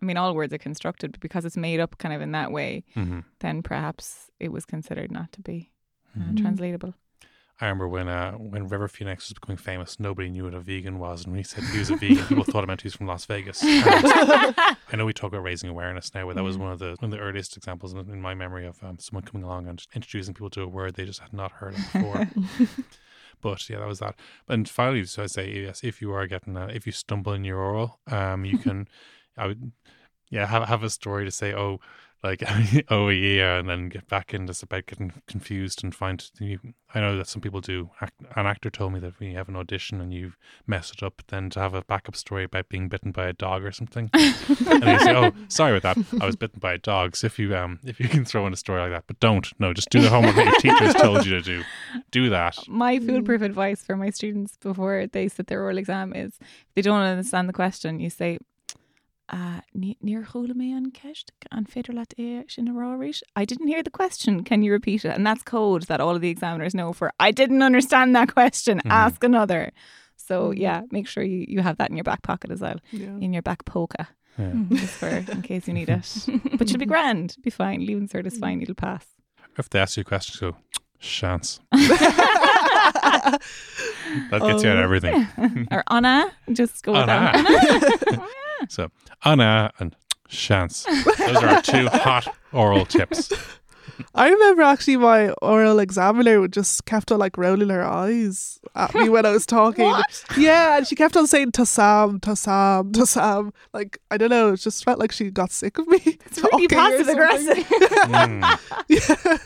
I 0.00 0.04
mean 0.04 0.16
all 0.16 0.34
words 0.34 0.52
are 0.52 0.58
constructed, 0.58 1.12
but 1.12 1.20
because 1.20 1.44
it's 1.44 1.56
made 1.56 1.78
up 1.78 1.96
kind 1.98 2.12
of 2.14 2.20
in 2.20 2.32
that 2.32 2.50
way, 2.50 2.84
hmm 2.94 3.20
then 3.38 3.62
perhaps 3.62 4.30
it 4.40 4.50
was 4.50 4.64
considered 4.64 5.10
not 5.12 5.30
to 5.32 5.40
be 5.40 5.70
Mhm. 6.18 6.36
translatable. 6.40 6.94
I 7.60 7.66
remember 7.66 7.86
when 7.86 8.08
uh, 8.08 8.32
when 8.32 8.66
River 8.66 8.88
Phoenix 8.88 9.28
was 9.28 9.34
becoming 9.34 9.56
famous, 9.56 10.00
nobody 10.00 10.30
knew 10.30 10.44
what 10.44 10.54
a 10.54 10.60
vegan 10.60 10.98
was, 10.98 11.24
and 11.24 11.32
when 11.32 11.38
he 11.38 11.44
said 11.44 11.62
he 11.64 11.78
was 11.78 11.90
a 11.90 11.96
vegan, 11.96 12.24
people 12.26 12.44
thought 12.44 12.64
it 12.64 12.66
meant 12.66 12.80
he 12.80 12.86
was 12.86 12.94
from 12.96 13.06
Las 13.06 13.24
Vegas. 13.26 13.60
I 13.64 14.76
know 14.96 15.04
we 15.04 15.12
talk 15.12 15.32
about 15.32 15.44
raising 15.44 15.70
awareness 15.70 16.12
now, 16.14 16.26
but 16.26 16.34
that 16.34 16.42
was 16.42 16.58
one 16.58 16.72
of 16.72 16.78
the 16.80 16.96
one 16.98 17.12
of 17.12 17.18
the 17.18 17.18
earliest 17.18 17.56
examples 17.56 17.92
in, 17.92 17.98
in 18.10 18.20
my 18.20 18.34
memory 18.34 18.66
of 18.66 18.82
um, 18.82 18.98
someone 18.98 19.22
coming 19.24 19.44
along 19.44 19.68
and 19.68 19.84
introducing 19.94 20.34
people 20.34 20.50
to 20.50 20.62
a 20.62 20.66
word 20.66 20.94
they 20.94 21.04
just 21.04 21.20
had 21.20 21.32
not 21.32 21.52
heard 21.52 21.74
of 21.74 21.92
before. 21.92 22.28
but 23.42 23.68
yeah, 23.68 23.78
that 23.78 23.88
was 23.88 24.00
that. 24.00 24.16
And 24.48 24.68
finally, 24.68 25.04
so 25.04 25.22
I 25.22 25.26
say 25.26 25.50
yes, 25.50 25.84
if 25.84 26.00
you 26.00 26.12
are 26.12 26.26
getting 26.26 26.56
a, 26.56 26.66
if 26.66 26.86
you 26.86 26.92
stumble 26.92 27.32
in 27.32 27.44
your 27.44 27.58
oral, 27.58 28.00
um, 28.06 28.44
you 28.44 28.58
can, 28.58 28.88
I 29.36 29.48
would, 29.48 29.72
yeah, 30.30 30.46
have 30.46 30.66
have 30.66 30.82
a 30.82 30.90
story 30.90 31.24
to 31.26 31.30
say, 31.30 31.54
oh, 31.54 31.78
like 32.22 32.42
oh 32.90 33.08
yeah, 33.08 33.58
and 33.58 33.68
then 33.68 33.88
get 33.88 34.08
back 34.08 34.32
into 34.32 34.50
s- 34.50 34.62
about 34.62 34.86
getting 34.86 35.12
confused 35.26 35.82
and 35.82 35.94
find. 35.94 36.24
You, 36.38 36.58
I 36.94 37.00
know 37.00 37.16
that 37.16 37.26
some 37.26 37.40
people 37.42 37.60
do. 37.60 37.90
An 38.36 38.46
actor 38.46 38.70
told 38.70 38.92
me 38.92 39.00
that 39.00 39.18
when 39.18 39.30
you 39.30 39.36
have 39.36 39.48
an 39.48 39.56
audition 39.56 40.00
and 40.00 40.12
you 40.12 40.32
mess 40.66 40.92
it 40.92 41.02
up, 41.02 41.22
then 41.28 41.50
to 41.50 41.60
have 41.60 41.74
a 41.74 41.82
backup 41.82 42.14
story 42.16 42.44
about 42.44 42.68
being 42.68 42.88
bitten 42.88 43.12
by 43.12 43.26
a 43.26 43.32
dog 43.32 43.64
or 43.64 43.72
something, 43.72 44.10
and 44.14 44.82
they 44.82 44.98
say, 44.98 45.14
"Oh, 45.14 45.32
sorry 45.48 45.76
about 45.76 45.96
that. 45.96 46.22
I 46.22 46.26
was 46.26 46.36
bitten 46.36 46.60
by 46.60 46.74
a 46.74 46.78
dog." 46.78 47.16
So 47.16 47.26
if 47.26 47.38
you 47.38 47.56
um 47.56 47.80
if 47.84 47.98
you 47.98 48.08
can 48.08 48.24
throw 48.24 48.46
in 48.46 48.52
a 48.52 48.56
story 48.56 48.80
like 48.80 48.90
that, 48.92 49.04
but 49.06 49.18
don't 49.20 49.50
no, 49.58 49.72
just 49.72 49.90
do 49.90 50.00
the 50.00 50.10
homework 50.10 50.36
that 50.36 50.46
your 50.46 50.58
teachers 50.74 50.94
told 50.94 51.26
you 51.26 51.32
to 51.32 51.42
do. 51.42 51.62
Do 52.10 52.28
that. 52.30 52.56
My 52.68 52.98
foolproof 53.00 53.42
advice 53.42 53.82
for 53.82 53.96
my 53.96 54.10
students 54.10 54.56
before 54.56 55.06
they 55.06 55.28
sit 55.28 55.46
their 55.48 55.62
oral 55.62 55.78
exam 55.78 56.14
is 56.14 56.38
if 56.40 56.74
they 56.74 56.82
don't 56.82 57.00
understand 57.00 57.48
the 57.48 57.52
question, 57.52 57.98
you 58.00 58.10
say, 58.10 58.38
"Ní- 58.38 58.38
Níor 59.32 60.26
chola 60.30 60.54
mé 60.54 60.76
an 60.76 60.90
ceist 60.92 61.30
an 61.50 61.64
féidir 61.64 61.94
leat 61.94 62.14
é 62.18 62.44
sin 62.50 62.68
a. 62.68 63.22
I 63.34 63.44
didn't 63.46 63.68
hear 63.68 63.82
the 63.82 63.90
question. 63.90 64.44
Can 64.44 64.62
you 64.62 64.72
repeat 64.72 65.04
it? 65.04 65.16
And 65.16 65.26
that's 65.26 65.42
code 65.42 65.84
that 65.84 66.00
all 66.00 66.14
of 66.14 66.20
the 66.20 66.28
examiners 66.28 66.74
know 66.74 66.92
for 66.92 67.12
I 67.18 67.30
didn't 67.30 67.62
understand 67.62 68.14
that 68.14 68.32
question. 68.34 68.80
Mhm. 68.84 68.90
Ask 68.90 69.24
another. 69.24 69.72
So 70.16 70.50
Mhm. 70.50 70.58
yeah, 70.58 70.82
make 70.90 71.08
sure 71.08 71.22
you, 71.24 71.44
you 71.48 71.62
have 71.62 71.78
that 71.78 71.88
in 71.90 71.96
your 71.96 72.04
back 72.04 72.22
pocket 72.22 72.50
as 72.50 72.60
well. 72.60 72.76
Yeah. 72.92 73.16
In 73.20 73.32
your 73.32 73.42
back 73.42 73.64
poker. 73.64 74.06
Yeah. 74.38 74.52
Just 74.70 74.94
for 74.94 75.08
in 75.08 75.42
case 75.42 75.66
you 75.66 75.74
need 75.74 75.88
it. 75.88 76.26
But 76.58 76.68
you'll 76.70 76.78
be 76.78 76.86
grand. 76.86 77.36
Be 77.42 77.50
fine. 77.50 77.84
Leaving 77.86 78.08
cert 78.08 78.26
is 78.26 78.38
fine. 78.38 78.60
You'll 78.60 78.74
pass. 78.74 79.06
If 79.58 79.68
they 79.70 79.78
ask 79.80 79.96
you 79.96 80.02
a 80.02 80.04
question, 80.04 80.50
go 80.52 80.56
chance. 81.00 81.60
That 84.30 84.42
gets 84.42 84.62
you 84.62 84.70
out 84.70 84.76
of 84.76 84.80
Oh. 84.80 84.84
everything. 84.84 85.68
or 85.70 85.84
Anna. 85.90 86.32
Just 86.52 86.82
go 86.84 86.92
with 86.92 87.06
that. 87.06 87.36
Anna. 87.36 88.16
Anna. 88.18 88.28
So 88.68 88.90
Anna 89.24 89.72
and 89.80 89.96
chance. 90.28 90.84
Those 91.18 91.36
are 91.42 91.46
our 91.48 91.62
two 91.62 91.88
hot 91.92 92.32
oral 92.52 92.86
tips. 92.86 93.32
I 94.14 94.28
remember 94.30 94.62
actually 94.62 94.96
my 94.98 95.30
oral 95.42 95.80
examiner 95.80 96.40
would 96.40 96.52
just 96.52 96.84
kept 96.86 97.10
on 97.10 97.18
like 97.18 97.36
rolling 97.36 97.70
her 97.70 97.82
eyes 97.84 98.60
at 98.76 98.94
me 98.94 99.08
when 99.08 99.26
I 99.26 99.30
was 99.30 99.46
talking. 99.46 99.84
What? 99.86 100.24
Yeah, 100.38 100.76
and 100.78 100.86
she 100.86 100.94
kept 100.94 101.16
on 101.16 101.26
saying 101.26 101.52
to 101.52 101.66
Sam, 101.66 102.20
to 102.20 102.36
Sam, 102.36 102.92
to 102.92 103.04
Sam. 103.04 103.52
Like 103.74 103.98
I 104.12 104.16
don't 104.16 104.30
know, 104.30 104.52
it 104.52 104.58
just 104.58 104.84
felt 104.84 105.00
like 105.00 105.10
she 105.10 105.30
got 105.32 105.50
sick 105.50 105.78
of 105.78 105.88
me. 105.88 105.98
It's 106.26 106.38
really 106.40 106.68
talking 106.68 106.78
or 106.78 106.90
passive 106.90 107.08
aggressive. 107.08 107.56
Mm. 107.66 108.58
yeah. 108.88 109.38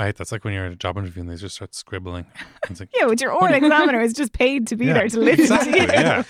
I 0.00 0.06
hate 0.06 0.16
that's 0.16 0.32
like 0.32 0.44
when 0.44 0.54
you're 0.54 0.64
at 0.66 0.72
a 0.72 0.76
job 0.76 0.96
interview 0.96 1.20
and 1.22 1.30
they 1.30 1.36
just 1.36 1.56
start 1.56 1.74
scribbling. 1.74 2.24
It's 2.70 2.80
like, 2.80 2.88
Yeah, 2.96 3.06
but 3.06 3.20
your 3.20 3.32
oral 3.32 3.52
examiner 3.54 4.00
is 4.00 4.12
just 4.14 4.32
paid 4.32 4.66
to 4.68 4.76
be 4.76 4.86
Yeah, 4.86 4.94
there 4.94 5.08
to 5.08 5.18
listen 5.20 5.42
exactly, 5.42 5.72
to 5.86 6.24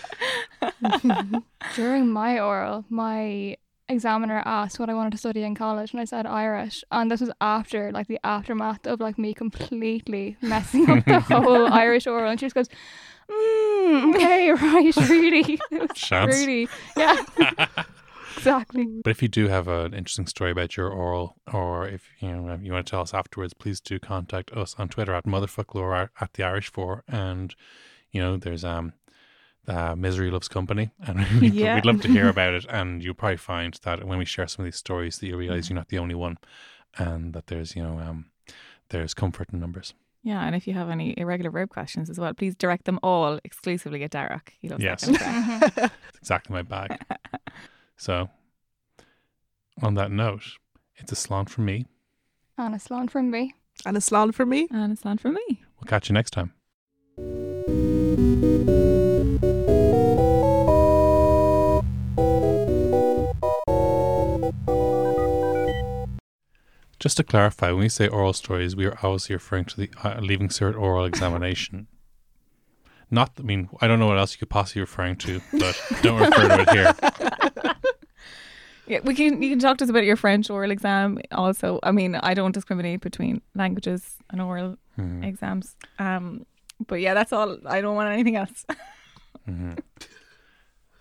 you. 0.62 0.72
yeah. 0.82 1.40
During 1.76 2.08
my 2.08 2.40
oral, 2.40 2.84
my 2.88 3.56
examiner 3.88 4.42
asked 4.44 4.78
what 4.80 4.88
I 4.90 4.94
wanted 4.94 5.12
to 5.12 5.18
study 5.18 5.42
in 5.42 5.54
college, 5.54 5.92
and 5.92 6.00
I 6.00 6.04
said 6.04 6.26
Irish. 6.26 6.82
And 6.90 7.10
this 7.10 7.20
was 7.20 7.30
after 7.40 7.92
like 7.92 8.08
the 8.08 8.18
aftermath 8.24 8.86
of 8.86 9.00
like 9.00 9.18
me 9.18 9.34
completely 9.34 10.36
messing 10.42 10.90
up 10.90 11.04
the 11.04 11.20
whole 11.20 11.72
Irish 11.72 12.06
oral. 12.06 12.30
And 12.30 12.38
she 12.40 12.46
just 12.46 12.54
goes, 12.54 12.68
mm, 13.30 14.14
"Okay, 14.16 14.50
right, 14.50 14.96
really, 15.08 15.60
it 15.70 15.94
Chance. 15.94 16.34
really, 16.34 16.68
yeah, 16.96 17.16
exactly." 18.40 18.86
But 19.04 19.10
if 19.10 19.22
you 19.22 19.28
do 19.28 19.48
have 19.48 19.68
an 19.68 19.94
interesting 19.94 20.26
story 20.26 20.50
about 20.50 20.76
your 20.76 20.88
oral, 20.90 21.36
or 21.52 21.86
if 21.86 22.08
you 22.20 22.30
know 22.30 22.58
you 22.62 22.72
want 22.72 22.86
to 22.86 22.90
tell 22.90 23.00
us 23.02 23.14
afterwards, 23.14 23.54
please 23.54 23.80
do 23.80 23.98
contact 23.98 24.50
us 24.52 24.74
on 24.78 24.88
Twitter 24.88 25.14
at 25.14 25.24
motherfoclóir 25.24 25.82
or 25.82 26.10
at 26.20 26.32
the 26.34 26.42
Irish 26.42 26.70
For. 26.72 27.04
And 27.08 27.54
you 28.12 28.20
know, 28.20 28.36
there's 28.36 28.64
um, 28.64 28.92
uh, 29.68 29.94
misery 29.94 30.30
loves 30.30 30.48
company, 30.48 30.90
and 31.06 31.18
we'd, 31.40 31.54
Yeah. 31.54 31.74
we'd 31.76 31.86
love 31.86 32.00
to 32.02 32.08
hear 32.08 32.28
about 32.28 32.54
it. 32.54 32.66
And 32.70 33.02
you'll 33.04 33.14
probably 33.14 33.36
find 33.36 33.78
that 33.84 34.04
when 34.04 34.18
we 34.18 34.24
share 34.24 34.48
some 34.48 34.64
of 34.64 34.66
these 34.66 34.76
stories, 34.76 35.18
that 35.18 35.26
you 35.26 35.36
realize 35.36 35.68
you're 35.70 35.76
not 35.76 35.88
the 35.88 35.98
only 35.98 36.14
one, 36.16 36.38
and 36.98 37.32
that 37.34 37.46
there's 37.46 37.76
you 37.76 37.82
know 37.82 37.98
um, 38.00 38.26
there's 38.88 39.14
comfort 39.14 39.48
in 39.52 39.60
numbers. 39.60 39.94
Yeah, 40.22 40.44
and 40.44 40.54
if 40.54 40.66
you 40.66 40.74
have 40.74 40.90
any 40.90 41.14
irregular 41.16 41.50
verb 41.50 41.70
questions 41.70 42.10
as 42.10 42.18
well, 42.20 42.34
please 42.34 42.54
direct 42.54 42.84
them 42.84 42.98
all 43.02 43.38
exclusively 43.42 44.02
at 44.04 44.10
Darach. 44.10 44.48
He 44.58 44.68
loves 44.68 44.84
Yes. 44.84 45.00
that 45.06 45.18
kind 45.18 45.62
of 45.78 45.90
exactly 46.20 46.52
my 46.52 46.60
bag. 46.62 46.98
so, 48.00 48.30
on 49.82 49.92
that 49.96 50.10
note, 50.10 50.42
it's 50.96 51.12
a 51.12 51.14
slán 51.14 51.46
from 51.50 51.66
me. 51.66 51.84
And 52.56 52.74
a 52.74 52.78
slán 52.78 53.10
from 53.10 53.30
me. 53.30 53.52
And 53.84 53.94
a 53.94 54.00
slán 54.00 54.32
for 54.32 54.46
me. 54.46 54.68
and 54.70 54.90
it's 54.90 55.04
not 55.04 55.20
for 55.20 55.30
me. 55.30 55.62
We'll 55.78 55.86
catch 55.86 56.08
you 56.08 56.14
next 56.14 56.30
time. 56.30 56.54
Just 66.98 67.18
to 67.18 67.22
clarify, 67.22 67.70
when 67.70 67.80
we 67.80 67.90
say 67.90 68.08
oral 68.08 68.32
stories, 68.32 68.74
we 68.74 68.86
are 68.86 68.96
obviously 69.02 69.34
referring 69.34 69.66
to 69.66 69.76
the 69.76 69.90
uh, 70.02 70.20
Leaving 70.20 70.48
Cert 70.48 70.74
oral 70.74 71.04
examination. 71.04 71.86
Not, 73.10 73.32
I 73.38 73.42
mean, 73.42 73.68
I 73.82 73.86
don't 73.86 73.98
know 73.98 74.06
what 74.06 74.16
else 74.16 74.32
you 74.32 74.38
could 74.38 74.48
possibly 74.48 74.80
be 74.80 74.84
referring 74.84 75.16
to, 75.16 75.42
but 75.52 75.78
don't 76.00 76.18
refer 76.18 76.48
to 76.48 76.60
it 76.62 76.70
here. 76.70 77.49
Yeah, 78.90 78.98
we 79.04 79.14
can. 79.14 79.40
You 79.42 79.50
can 79.50 79.60
talk 79.60 79.78
to 79.78 79.84
us 79.84 79.90
about 79.90 80.04
your 80.04 80.16
French 80.16 80.50
oral 80.50 80.70
exam. 80.72 81.18
Also, 81.30 81.78
I 81.82 81.92
mean, 81.92 82.16
I 82.16 82.34
don't 82.34 82.50
discriminate 82.52 83.00
between 83.00 83.40
languages 83.54 84.16
and 84.30 84.42
oral 84.42 84.76
Hmm. 84.96 85.22
exams. 85.22 85.76
Um, 86.00 86.44
but 86.88 86.96
yeah, 87.00 87.14
that's 87.14 87.32
all. 87.32 87.56
I 87.66 87.80
don't 87.80 87.94
want 87.94 88.12
anything 88.12 88.34
else. 88.36 88.66
hmm 89.46 89.74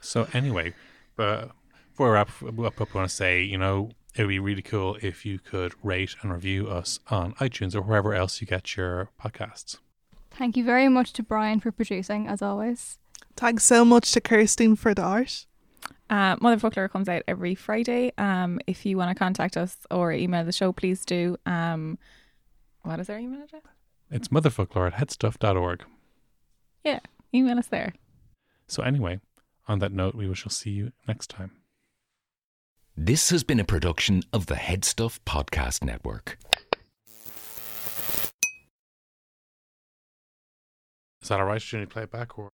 So 0.01 0.27
anyway, 0.33 0.73
but 1.15 1.49
before 1.91 2.09
we 2.09 2.13
wrap 2.13 2.29
up, 2.79 2.79
I 2.81 2.97
want 2.97 3.09
to 3.09 3.15
say, 3.15 3.41
you 3.41 3.57
know, 3.57 3.89
it 4.15 4.21
would 4.21 4.29
be 4.29 4.39
really 4.39 4.61
cool 4.61 4.97
if 5.01 5.25
you 5.25 5.39
could 5.39 5.73
rate 5.83 6.15
and 6.21 6.31
review 6.31 6.67
us 6.69 6.99
on 7.09 7.33
iTunes 7.35 7.75
or 7.75 7.81
wherever 7.81 8.13
else 8.13 8.39
you 8.39 8.47
get 8.47 8.77
your 8.77 9.09
podcasts. 9.19 9.77
Thank 10.31 10.55
you 10.55 10.63
very 10.63 10.87
much 10.89 11.11
to 11.13 11.23
Brian 11.23 11.59
for 11.59 11.71
producing, 11.71 12.27
as 12.27 12.41
always. 12.41 12.99
Thanks 13.35 13.63
so 13.63 13.83
much 13.83 14.11
to 14.13 14.21
Kirsten 14.21 14.75
for 14.75 14.93
the 14.93 15.01
art. 15.01 15.45
Uh, 16.09 16.35
Motherfoclóir 16.37 16.89
comes 16.89 17.07
out 17.07 17.23
every 17.27 17.55
Friday. 17.55 18.11
Um, 18.17 18.59
if 18.65 18.85
you 18.85 18.97
want 18.97 19.15
to 19.15 19.15
contact 19.15 19.57
us 19.57 19.77
or 19.91 20.11
email 20.11 20.43
the 20.43 20.51
show, 20.51 20.71
please 20.71 21.05
do. 21.05 21.37
Um, 21.45 21.99
what 22.81 22.99
is 22.99 23.09
our 23.09 23.19
email 23.19 23.43
address? 23.43 23.61
It's 24.09 24.29
motherfocloir 24.29 24.91
at 24.91 24.93
headstuff.org. 24.93 25.83
Yeah, 26.83 26.99
email 27.33 27.59
us 27.59 27.67
there. 27.67 27.93
So 28.67 28.81
anyway, 28.81 29.19
on 29.67 29.79
that 29.79 29.91
note, 29.91 30.15
we 30.15 30.33
shall 30.33 30.51
see 30.51 30.71
you 30.71 30.91
next 31.07 31.29
time. 31.29 31.51
This 32.97 33.29
has 33.29 33.43
been 33.43 33.59
a 33.59 33.63
production 33.63 34.23
of 34.33 34.47
the 34.47 34.55
Headstuff 34.55 35.19
Podcast 35.25 35.83
Network. 35.83 36.37
Is 41.21 41.29
that 41.29 41.39
all 41.39 41.45
right? 41.45 41.61
Should 41.61 41.81
we 41.81 41.85
play 41.85 42.03
it 42.03 42.11
back 42.11 42.37
or? 42.37 42.49